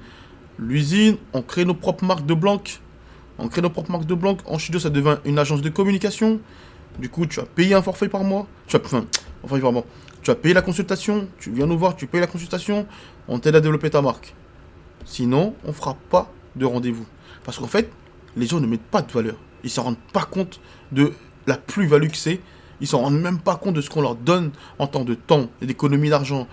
L'usine, 0.58 1.16
on 1.32 1.40
crée 1.40 1.64
nos 1.64 1.74
propres 1.74 2.04
marques 2.04 2.26
de 2.26 2.34
blanc. 2.34 2.60
On 3.38 3.46
crée 3.46 3.62
nos 3.62 3.70
propres 3.70 3.92
marques 3.92 4.06
de 4.06 4.14
blanc. 4.14 4.36
En 4.46 4.58
studio, 4.58 4.80
ça 4.80 4.90
devient 4.90 5.18
une 5.24 5.38
agence 5.38 5.62
de 5.62 5.68
communication. 5.68 6.40
Du 6.98 7.08
coup, 7.08 7.26
tu 7.26 7.38
as 7.38 7.44
payé 7.44 7.74
un 7.74 7.82
forfait 7.82 8.08
par 8.08 8.24
mois. 8.24 8.48
Tu 8.66 8.74
as, 8.74 8.80
enfin, 8.84 9.04
mois. 9.70 9.84
Tu 10.22 10.32
as 10.32 10.34
payé 10.34 10.52
la 10.52 10.62
consultation. 10.62 11.28
Tu 11.38 11.52
viens 11.52 11.66
nous 11.66 11.78
voir, 11.78 11.94
tu 11.94 12.08
payes 12.08 12.20
la 12.20 12.26
consultation. 12.26 12.86
On 13.28 13.38
t'aide 13.38 13.54
à 13.54 13.60
développer 13.60 13.88
ta 13.88 14.02
marque. 14.02 14.34
Sinon, 15.04 15.54
on 15.64 15.72
fera 15.72 15.96
pas 16.10 16.32
de 16.56 16.66
rendez-vous. 16.66 17.06
Parce 17.44 17.58
qu'en 17.58 17.68
fait, 17.68 17.88
les 18.36 18.46
gens 18.46 18.58
ne 18.58 18.66
mettent 18.66 18.82
pas 18.82 19.02
de 19.02 19.12
valeur. 19.12 19.36
Ils 19.62 19.70
s'en 19.70 19.84
rendent 19.84 19.96
pas 20.12 20.24
compte 20.24 20.60
de 20.90 21.12
la 21.46 21.56
plus-value 21.56 22.08
que 22.08 22.16
c'est. 22.16 22.40
Ils 22.80 22.88
s'en 22.88 23.00
rendent 23.00 23.20
même 23.20 23.38
pas 23.38 23.56
compte 23.56 23.74
de 23.74 23.80
ce 23.80 23.88
qu'on 23.88 24.02
leur 24.02 24.16
donne 24.16 24.50
en 24.78 24.86
temps 24.86 25.04
de 25.04 25.14
temps 25.14 25.48
et 25.62 25.66
d'économie 25.66 26.10
d'argent. 26.10 26.48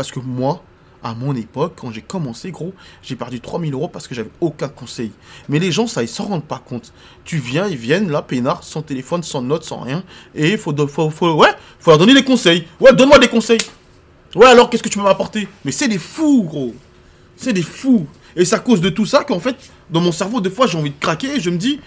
Parce 0.00 0.12
que 0.12 0.20
moi, 0.20 0.62
à 1.02 1.12
mon 1.12 1.36
époque, 1.36 1.74
quand 1.76 1.92
j'ai 1.92 2.00
commencé, 2.00 2.50
gros, 2.50 2.72
j'ai 3.02 3.16
perdu 3.16 3.38
3000 3.38 3.74
euros 3.74 3.86
parce 3.86 4.08
que 4.08 4.14
j'avais 4.14 4.30
aucun 4.40 4.70
conseil. 4.70 5.12
Mais 5.50 5.58
les 5.58 5.70
gens, 5.70 5.86
ça, 5.86 6.02
ils 6.02 6.08
s'en 6.08 6.24
rendent 6.24 6.46
pas 6.46 6.58
compte. 6.58 6.94
Tu 7.26 7.36
viens, 7.36 7.66
ils 7.66 7.76
viennent 7.76 8.10
là, 8.10 8.22
peinard, 8.22 8.64
sans 8.64 8.80
téléphone, 8.80 9.22
sans 9.22 9.42
notes, 9.42 9.64
sans 9.64 9.80
rien. 9.80 10.02
Et 10.34 10.52
il 10.52 10.56
faut, 10.56 10.72
ouais, 10.72 11.50
faut 11.80 11.90
leur 11.90 11.98
donner 11.98 12.14
des 12.14 12.24
conseils. 12.24 12.66
Ouais, 12.80 12.94
donne-moi 12.94 13.18
des 13.18 13.28
conseils. 13.28 13.60
Ouais, 14.34 14.46
alors 14.46 14.70
qu'est-ce 14.70 14.82
que 14.82 14.88
tu 14.88 14.96
peux 14.96 15.04
m'apporter? 15.04 15.46
Mais 15.66 15.70
c'est 15.70 15.86
des 15.86 15.98
fous, 15.98 16.44
gros. 16.44 16.74
C'est 17.36 17.52
des 17.52 17.60
fous. 17.60 18.06
Et 18.34 18.46
c'est 18.46 18.56
à 18.56 18.60
cause 18.60 18.80
de 18.80 18.88
tout 18.88 19.04
ça 19.04 19.22
qu'en 19.24 19.38
fait, 19.38 19.56
dans 19.90 20.00
mon 20.00 20.12
cerveau, 20.12 20.40
des 20.40 20.48
fois, 20.48 20.66
j'ai 20.66 20.78
envie 20.78 20.92
de 20.92 20.98
craquer 20.98 21.36
et 21.36 21.40
je 21.40 21.50
me 21.50 21.58
dis, 21.58 21.78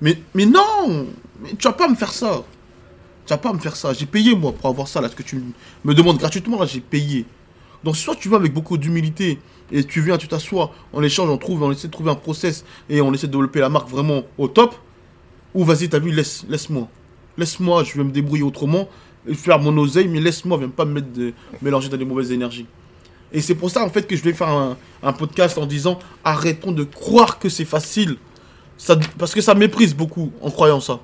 mais, 0.00 0.22
mais 0.32 0.46
non 0.46 1.06
mais 1.42 1.50
Tu 1.50 1.68
vas 1.68 1.74
pas 1.74 1.86
me 1.86 1.96
faire 1.96 2.14
ça. 2.14 2.44
Tu 3.26 3.34
vas 3.34 3.36
pas 3.36 3.52
me 3.52 3.58
faire 3.58 3.76
ça. 3.76 3.92
J'ai 3.92 4.06
payé, 4.06 4.34
moi, 4.34 4.52
pour 4.52 4.70
avoir 4.70 4.88
ça, 4.88 5.02
là, 5.02 5.10
ce 5.10 5.14
que 5.14 5.22
tu 5.22 5.44
me 5.84 5.94
demandes 5.94 6.16
gratuitement, 6.16 6.58
là, 6.58 6.64
j'ai 6.64 6.80
payé. 6.80 7.26
Donc, 7.84 7.96
soit 7.96 8.16
tu 8.16 8.28
vas 8.28 8.36
avec 8.36 8.52
beaucoup 8.52 8.76
d'humilité 8.76 9.38
et 9.70 9.84
tu 9.84 10.00
viens, 10.00 10.18
tu 10.18 10.28
t'assois, 10.28 10.72
on 10.92 11.02
échange, 11.02 11.28
on 11.28 11.38
trouve, 11.38 11.62
on 11.62 11.70
essaie 11.70 11.88
de 11.88 11.92
trouver 11.92 12.10
un 12.10 12.16
process 12.16 12.64
et 12.88 13.00
on 13.00 13.12
essaie 13.12 13.26
de 13.26 13.32
développer 13.32 13.60
la 13.60 13.68
marque 13.68 13.88
vraiment 13.88 14.22
au 14.38 14.48
top, 14.48 14.74
ou 15.54 15.64
vas-y, 15.64 15.88
t'as 15.88 15.98
vu, 15.98 16.10
laisse, 16.10 16.44
laisse-moi. 16.48 16.88
Laisse-moi, 17.36 17.84
je 17.84 17.96
vais 17.96 18.04
me 18.04 18.10
débrouiller 18.10 18.42
autrement, 18.42 18.88
faire 19.34 19.58
mon 19.58 19.76
oseille, 19.78 20.08
mais 20.08 20.20
laisse-moi, 20.20 20.58
viens 20.58 20.68
pas 20.68 20.84
me 20.84 20.94
mettre 20.94 21.12
de, 21.12 21.32
mélanger 21.62 21.88
dans 21.88 21.96
des 21.96 22.04
mauvaises 22.04 22.32
énergies. 22.32 22.66
Et 23.32 23.40
c'est 23.40 23.54
pour 23.54 23.70
ça, 23.70 23.84
en 23.84 23.90
fait, 23.90 24.06
que 24.06 24.16
je 24.16 24.22
vais 24.22 24.32
faire 24.32 24.48
un, 25.02 25.12
podcast 25.12 25.58
en 25.58 25.66
disant 25.66 25.98
arrêtons 26.24 26.72
de 26.72 26.84
croire 26.84 27.38
que 27.38 27.48
c'est 27.48 27.64
facile. 27.64 28.16
Parce 29.18 29.34
que 29.34 29.40
ça 29.40 29.54
méprise 29.54 29.94
beaucoup 29.94 30.32
en 30.40 30.50
croyant 30.50 30.80
ça. 30.80 31.00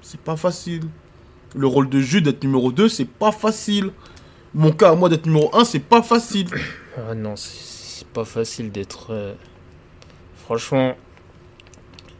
C'est 0.00 0.20
pas 0.20 0.36
facile. 0.36 0.82
Le 1.54 1.66
rôle 1.66 1.88
de 1.88 2.00
Jude 2.00 2.24
d'être 2.24 2.42
numéro 2.42 2.72
2, 2.72 2.88
c'est 2.88 3.04
pas 3.04 3.32
facile. 3.32 3.92
Mon 4.54 4.72
cas 4.72 4.94
moi 4.94 5.08
d'être 5.08 5.26
numéro 5.26 5.50
1, 5.54 5.64
c'est 5.64 5.78
pas 5.80 6.02
facile. 6.02 6.48
Ah 6.96 7.14
non, 7.14 7.36
c'est- 7.36 8.06
pas 8.12 8.24
facile 8.26 8.70
d'être. 8.70 9.06
euh, 9.10 9.32
Franchement, 10.44 10.94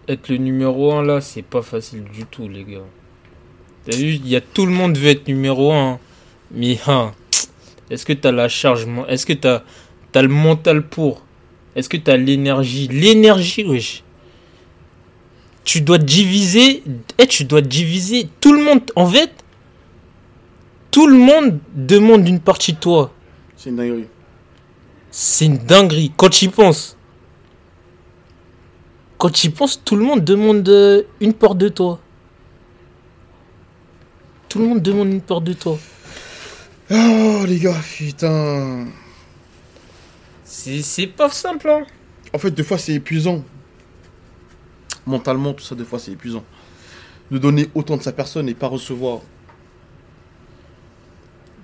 être 0.09 0.29
le 0.29 0.37
numéro 0.39 0.93
1 0.95 1.03
là, 1.03 1.21
c'est 1.21 1.43
pas 1.43 1.61
facile 1.61 2.05
du 2.05 2.25
tout, 2.25 2.49
les 2.49 2.65
gars. 2.65 2.79
T'as 3.85 3.97
vu, 3.97 4.15
il 4.15 4.27
y 4.29 4.37
a 4.37 4.41
tout 4.41 4.65
le 4.65 4.73
monde 4.73 4.97
veut 4.97 5.11
être 5.11 5.29
numéro 5.29 5.73
1. 5.73 5.99
Mais 6.53 6.79
hein, 6.87 7.13
est-ce 7.91 8.07
que 8.07 8.13
t'as 8.15 8.31
la 8.33 8.49
charge 8.49 8.87
Est-ce 9.09 9.27
que 9.27 9.33
t'as 9.35 9.63
as 10.15 10.23
le 10.23 10.29
mental 10.29 10.83
pour? 10.87 11.23
Est-ce 11.77 11.89
que 11.91 11.97
t'as 11.99 12.17
l'énergie? 12.17 12.89
L'énergie, 12.89 13.65
wesh. 13.65 14.03
Tu 15.65 15.81
dois 15.83 15.99
diviser. 15.99 16.83
Eh, 17.19 17.27
tu 17.27 17.45
dois 17.45 17.61
diviser. 17.61 18.29
Tout 18.41 18.53
le 18.55 18.63
monde. 18.65 18.81
En 18.97 19.07
fait, 19.07 19.31
tout 20.93 21.09
le 21.09 21.17
monde 21.17 21.59
demande 21.75 22.29
une 22.29 22.39
partie 22.39 22.75
de 22.75 22.79
toi. 22.79 23.13
C'est 23.57 23.71
une 23.71 23.77
dinguerie. 23.77 24.07
C'est 25.11 25.47
une 25.47 25.59
dinguerie. 25.59 26.13
Quand 26.17 26.29
tu 26.29 26.45
y 26.45 26.49
penses. 26.49 26.97
Quand 29.19 29.31
tu 29.31 29.49
y 29.49 29.51
penses, 29.51 29.83
tout 29.85 29.97
le 29.97 30.05
monde 30.05 30.23
demande 30.23 30.69
euh, 30.69 31.03
une 31.21 31.33
porte 31.33 31.59
de 31.59 31.69
toi. 31.69 31.99
Tout 34.49 34.59
le 34.59 34.67
monde 34.67 34.83
demande 34.83 35.09
une 35.09 35.23
porte 35.23 35.45
de 35.45 35.55
toi. 35.55 35.79
Oh 36.91 37.45
les 37.47 37.59
gars, 37.59 37.81
putain. 37.97 38.87
C'est 40.45 40.83
c'est 40.83 41.07
pas 41.07 41.31
simple, 41.31 41.71
hein. 41.71 41.87
En 42.35 42.39
fait, 42.39 42.51
des 42.51 42.63
fois, 42.63 42.77
c'est 42.77 42.93
épuisant. 42.93 43.43
Mentalement, 45.07 45.55
tout 45.55 45.65
ça, 45.65 45.75
des 45.75 45.85
fois, 45.85 45.99
c'est 45.99 46.13
épuisant. 46.13 46.45
De 47.31 47.39
donner 47.39 47.71
autant 47.75 47.97
de 47.97 48.03
sa 48.03 48.13
personne 48.13 48.49
et 48.49 48.55
pas 48.55 48.67
recevoir. 48.67 49.21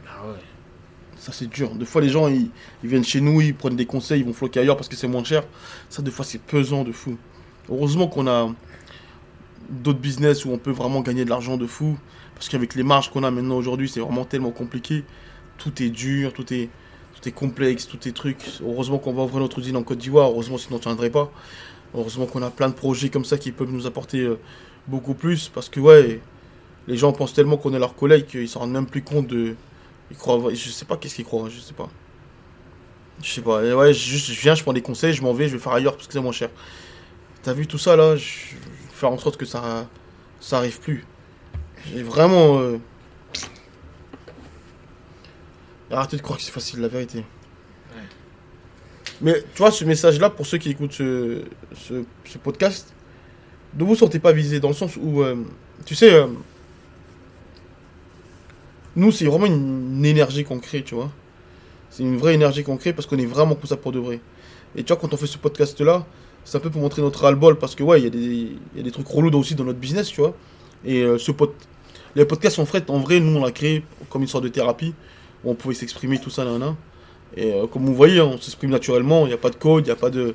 Ah 0.07 0.27
ouais. 0.27 1.18
Ça, 1.29 1.35
c'est 1.35 1.51
dur. 1.51 1.75
Des 1.75 1.85
fois, 1.85 2.01
les 2.01 2.09
gens, 2.09 2.27
ils, 2.29 2.49
viennent 2.83 3.05
chez 3.05 3.21
nous, 3.21 3.43
ils 3.43 3.55
prennent 3.55 3.77
des 3.77 3.85
conseils, 3.85 4.21
ils 4.21 4.25
vont 4.25 4.33
floquer 4.33 4.61
ailleurs 4.61 4.79
parce 4.79 4.89
que 4.89 4.97
c'est 4.97 5.09
moins 5.09 5.25
cher. 5.25 5.45
Ça, 5.91 6.01
des 6.01 6.11
fois, 6.11 6.25
c'est 6.25 6.41
pesant 6.41 6.85
de 6.85 6.93
fou. 6.93 7.19
Heureusement 7.71 8.09
qu'on 8.09 8.27
a. 8.27 8.51
d'autres 9.69 9.99
business 9.99 10.47
où 10.47 10.53
on 10.53 10.57
peut 10.57 10.71
vraiment 10.71 11.03
gagner 11.03 11.27
de 11.27 11.29
l'argent 11.31 11.59
de 11.59 11.67
fou. 11.67 11.99
Parce 12.35 12.49
qu'avec 12.49 12.75
les 12.75 12.83
marges 12.83 13.11
qu'on 13.11 13.25
a 13.25 13.31
maintenant 13.31 13.57
aujourd'hui, 13.57 13.91
c'est 13.91 14.01
vraiment 14.01 14.25
tellement 14.25 14.53
compliqué. 14.53 15.05
Tout 15.59 15.83
est 15.83 15.91
dur, 15.91 16.33
tout 16.33 16.51
est, 16.55 16.71
tout 17.15 17.29
est 17.29 17.33
complexe, 17.33 17.87
tout 17.87 18.09
est 18.09 18.13
truc. 18.13 18.39
Heureusement 18.63 18.97
qu'on 18.97 19.13
va 19.13 19.25
ouvrir 19.25 19.41
notre 19.41 19.59
usine 19.59 19.77
en 19.77 19.83
Côte 19.83 19.99
d'Ivoire, 19.99 20.31
heureusement 20.31 20.57
sinon 20.57 20.77
on 20.77 20.79
ne 20.79 20.83
tiendrait 20.83 21.11
pas. 21.11 21.31
Heureusement 21.95 22.25
qu'on 22.25 22.41
a 22.41 22.51
plein 22.51 22.71
de 22.71 22.75
projets 22.75 23.11
comme 23.11 23.27
ça 23.27 23.37
qui 23.37 23.53
peuvent 23.53 23.71
nous 23.71 23.87
apporter 23.87 24.21
euh, 24.21 24.39
beaucoup 24.87 25.13
plus. 25.13 25.51
Parce 25.51 25.69
que 25.69 25.79
ouais, 25.79 26.23
les 26.87 26.97
gens 26.97 27.13
pensent 27.13 27.35
tellement 27.35 27.59
qu'on 27.59 27.75
est 27.75 27.79
leurs 27.79 27.97
collègues 27.97 28.25
qu'ils 28.25 28.49
s'en 28.49 28.61
rendent 28.61 28.73
même 28.73 28.87
plus 28.87 29.03
compte 29.03 29.27
de... 29.27 29.57
Ils 30.11 30.17
croient... 30.17 30.51
Je 30.55 30.71
sais 30.71 30.85
pas 30.85 30.97
qu'est-ce 30.97 31.15
qu'ils 31.17 31.25
croient, 31.25 31.49
je 31.49 31.59
sais 31.61 31.75
pas. 31.75 31.89
Je 33.23 33.31
sais 33.31 33.43
pas, 33.43 33.61
ouais, 33.63 33.93
juste, 33.93 34.31
je 34.31 34.41
viens, 34.41 34.55
je 34.55 34.63
prends 34.63 34.73
des 34.73 34.83
conseils, 34.83 35.13
je 35.13 35.23
m'en 35.23 35.33
vais, 35.33 35.49
je 35.49 35.57
vais 35.57 35.63
faire 35.63 35.73
ailleurs 35.73 35.95
parce 35.97 36.07
que 36.07 36.13
c'est 36.13 36.21
moins 36.21 36.33
cher. 36.33 36.51
T'as 37.43 37.53
vu 37.53 37.67
tout 37.67 37.79
ça 37.79 37.97
là 37.97 38.15
Je 38.17 38.23
vais 38.55 38.61
faire 38.93 39.11
en 39.11 39.19
sorte 39.19 39.37
que 39.37 39.45
ça, 39.45 39.89
ça 40.41 40.59
arrive 40.59 40.79
plus. 40.81 41.05
J'ai 41.93 42.03
vraiment. 42.03 42.59
euh, 42.61 42.79
Arrêtez 45.91 46.17
de 46.17 46.23
croire 46.23 46.39
que 46.39 46.45
c'est 46.45 46.53
facile, 46.53 46.81
la 46.81 46.89
vérité. 46.89 47.25
Mais 49.21 49.43
tu 49.55 49.59
vois, 49.59 49.73
ce 49.73 49.85
message-là, 49.85 50.31
pour 50.31 50.47
ceux 50.47 50.59
qui 50.59 50.71
écoutent 50.71 50.93
ce, 50.93 51.43
ce, 51.75 52.05
ce 52.25 52.39
podcast, 52.39 52.95
ne 53.77 53.83
vous 53.85 53.97
sentez 53.97 54.21
pas 54.21 54.33
visé 54.33 54.61
dans 54.61 54.69
le 54.69 54.75
sens 54.75 54.97
où, 54.97 55.23
euh, 55.23 55.35
tu 55.85 55.97
sais, 55.97 56.13
euh, 56.15 56.29
nous, 58.99 59.13
c'est 59.13 59.27
vraiment 59.27 59.47
une, 59.47 60.05
énergie 60.05 60.43
qu'on 60.43 60.59
crée, 60.59 60.83
tu 60.83 60.97
vois. 60.97 61.11
C'est 61.89 62.03
une 62.03 62.17
vraie 62.17 62.35
énergie 62.35 62.65
qu'on 62.65 62.77
crée 62.77 62.93
parce 62.93 63.07
qu'on 63.07 63.17
est 63.19 63.27
vraiment 63.27 63.55
pour 63.55 63.69
ça 63.69 63.77
pour 63.77 63.93
de 63.93 64.01
vrai. 64.01 64.21
Et 64.75 64.83
tu 64.83 64.93
vois, 64.93 64.97
quand 64.97 65.15
on 65.15 65.17
fait 65.17 65.29
ce 65.29 65.39
podcast-là, 65.39 66.05
c'est 66.45 66.57
un 66.57 66.61
peu 66.61 66.69
pour 66.69 66.81
montrer 66.81 67.01
notre 67.01 67.23
ras-le-bol 67.23 67.59
parce 67.59 67.77
que, 67.77 67.85
ouais, 67.85 68.01
il 68.01 68.05
y, 68.05 68.81
a 68.81 68.83
des- 68.83 68.91
trucs 68.91 69.07
relous 69.07 69.31
aussi 69.39 69.55
dans 69.55 69.63
notre 69.63 69.79
business, 69.79 70.09
tu 70.09 70.21
vois. 70.21 70.35
Et 70.85 71.03
euh, 71.03 71.17
ce 71.17 71.31
les 72.17 72.25
podcasts 72.25 72.59
en 72.59 72.67
fait, 72.67 72.91
en 72.91 72.99
vrai, 72.99 73.21
nous, 73.21 73.39
on 73.39 73.45
l'a 73.45 73.53
créé 73.53 73.85
comme 74.11 74.23
une 74.23 74.29
sorte 74.29 74.43
de 74.43 74.49
thérapie 74.49 74.95
où 75.45 75.51
on 75.53 75.55
pouvait 75.55 75.75
s'exprimer, 75.75 76.19
tout 76.19 76.31
ça, 76.31 76.45
là, 76.45 76.59
là. 76.59 76.75
Et 77.37 77.53
euh, 77.53 77.69
comme 77.69 77.87
vous 77.87 77.95
voyez, 77.95 78.21
on 78.21 78.37
s'exprime 78.37 78.71
naturellement, 78.71 79.27
il 79.27 79.29
n'y 79.29 79.35
a 79.35 79.39
pas 79.39 79.51
de 79.51 79.57
code, 79.57 79.85
il 79.85 79.91
n'y 79.91 79.93
a 79.93 79.97
pas 79.97 80.11
de. 80.11 80.35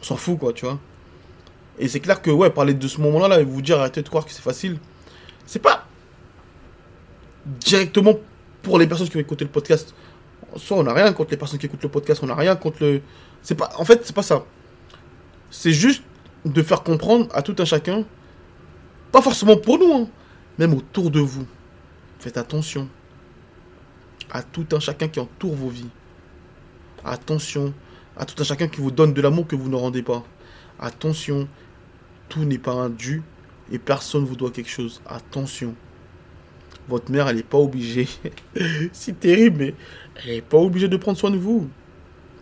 On 0.00 0.04
s'en 0.04 0.16
fout, 0.16 0.40
quoi, 0.40 0.52
tu 0.52 0.64
vois. 0.64 0.80
Et 1.78 1.86
c'est 1.86 2.00
clair 2.00 2.20
que, 2.20 2.32
ouais, 2.32 2.50
parler 2.50 2.74
de 2.74 2.88
ce 2.88 3.00
moment-là, 3.00 3.28
là, 3.28 3.40
et 3.40 3.44
vous 3.44 3.62
dire 3.62 3.78
arrêtez 3.78 4.02
de 4.02 4.08
croire 4.08 4.24
que 4.24 4.32
c'est 4.32 4.42
facile, 4.42 4.78
c'est 5.46 5.62
pas 5.62 5.86
directement 7.46 8.14
pour 8.62 8.78
les 8.78 8.86
personnes 8.86 9.08
qui 9.08 9.16
ont 9.16 9.20
écouté 9.20 9.44
le 9.44 9.50
podcast. 9.50 9.94
Soit 10.56 10.76
on 10.76 10.82
n'a 10.82 10.92
rien 10.92 11.12
contre 11.12 11.30
les 11.30 11.36
personnes 11.36 11.58
qui 11.58 11.66
écoutent 11.66 11.82
le 11.82 11.88
podcast, 11.88 12.20
on 12.22 12.26
n'a 12.26 12.34
rien 12.34 12.56
contre 12.56 12.78
le. 12.82 13.02
C'est 13.42 13.54
pas. 13.54 13.70
En 13.78 13.84
fait, 13.84 14.04
c'est 14.04 14.14
pas 14.14 14.22
ça. 14.22 14.44
C'est 15.50 15.72
juste 15.72 16.02
de 16.44 16.62
faire 16.62 16.82
comprendre 16.82 17.28
à 17.34 17.42
tout 17.42 17.54
un 17.58 17.64
chacun, 17.64 18.04
pas 19.10 19.22
forcément 19.22 19.56
pour 19.56 19.78
nous, 19.78 19.92
hein, 19.92 20.08
même 20.58 20.74
autour 20.74 21.10
de 21.10 21.20
vous. 21.20 21.46
Faites 22.18 22.36
attention 22.36 22.88
à 24.30 24.42
tout 24.42 24.66
un 24.72 24.80
chacun 24.80 25.08
qui 25.08 25.20
entoure 25.20 25.54
vos 25.54 25.68
vies. 25.68 25.90
Attention 27.04 27.74
à 28.16 28.24
tout 28.24 28.40
un 28.40 28.44
chacun 28.44 28.68
qui 28.68 28.80
vous 28.80 28.90
donne 28.90 29.12
de 29.12 29.20
l'amour 29.20 29.46
que 29.46 29.56
vous 29.56 29.68
ne 29.68 29.76
rendez 29.76 30.02
pas. 30.02 30.22
Attention, 30.78 31.48
tout 32.28 32.44
n'est 32.44 32.58
pas 32.58 32.72
un 32.72 32.90
dû 32.90 33.22
et 33.70 33.78
personne 33.78 34.24
vous 34.24 34.36
doit 34.36 34.50
quelque 34.50 34.70
chose. 34.70 35.00
Attention. 35.06 35.74
Votre 36.88 37.10
mère, 37.10 37.28
elle 37.28 37.36
n'est 37.36 37.42
pas 37.42 37.58
obligée. 37.58 38.08
c'est 38.92 39.18
terrible, 39.18 39.58
mais 39.58 39.74
elle 40.24 40.34
n'est 40.34 40.40
pas 40.40 40.58
obligée 40.58 40.88
de 40.88 40.96
prendre 40.96 41.18
soin 41.18 41.30
de 41.30 41.36
vous. 41.36 41.68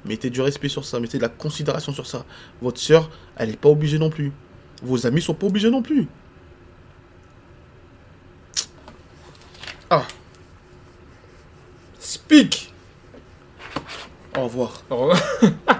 Mettez 0.05 0.31
du 0.31 0.41
respect 0.41 0.69
sur 0.69 0.85
ça, 0.85 0.99
mettez 0.99 1.19
de 1.19 1.23
la 1.23 1.29
considération 1.29 1.93
sur 1.93 2.07
ça. 2.07 2.25
Votre 2.63 2.81
soeur, 2.81 3.11
elle 3.37 3.51
n'est 3.51 3.57
pas 3.57 3.69
obligée 3.69 3.99
non 3.99 4.11
plus. 4.11 4.33
Vos 4.83 5.07
amis 5.07 5.21
sont 5.21 5.35
pas 5.35 5.47
obligés 5.47 5.71
non 5.71 5.83
plus. 5.83 6.07
Ah. 9.91 10.07
Speak. 11.99 12.73
Au 14.37 14.45
revoir. 14.45 14.83
Oh. 14.91 15.13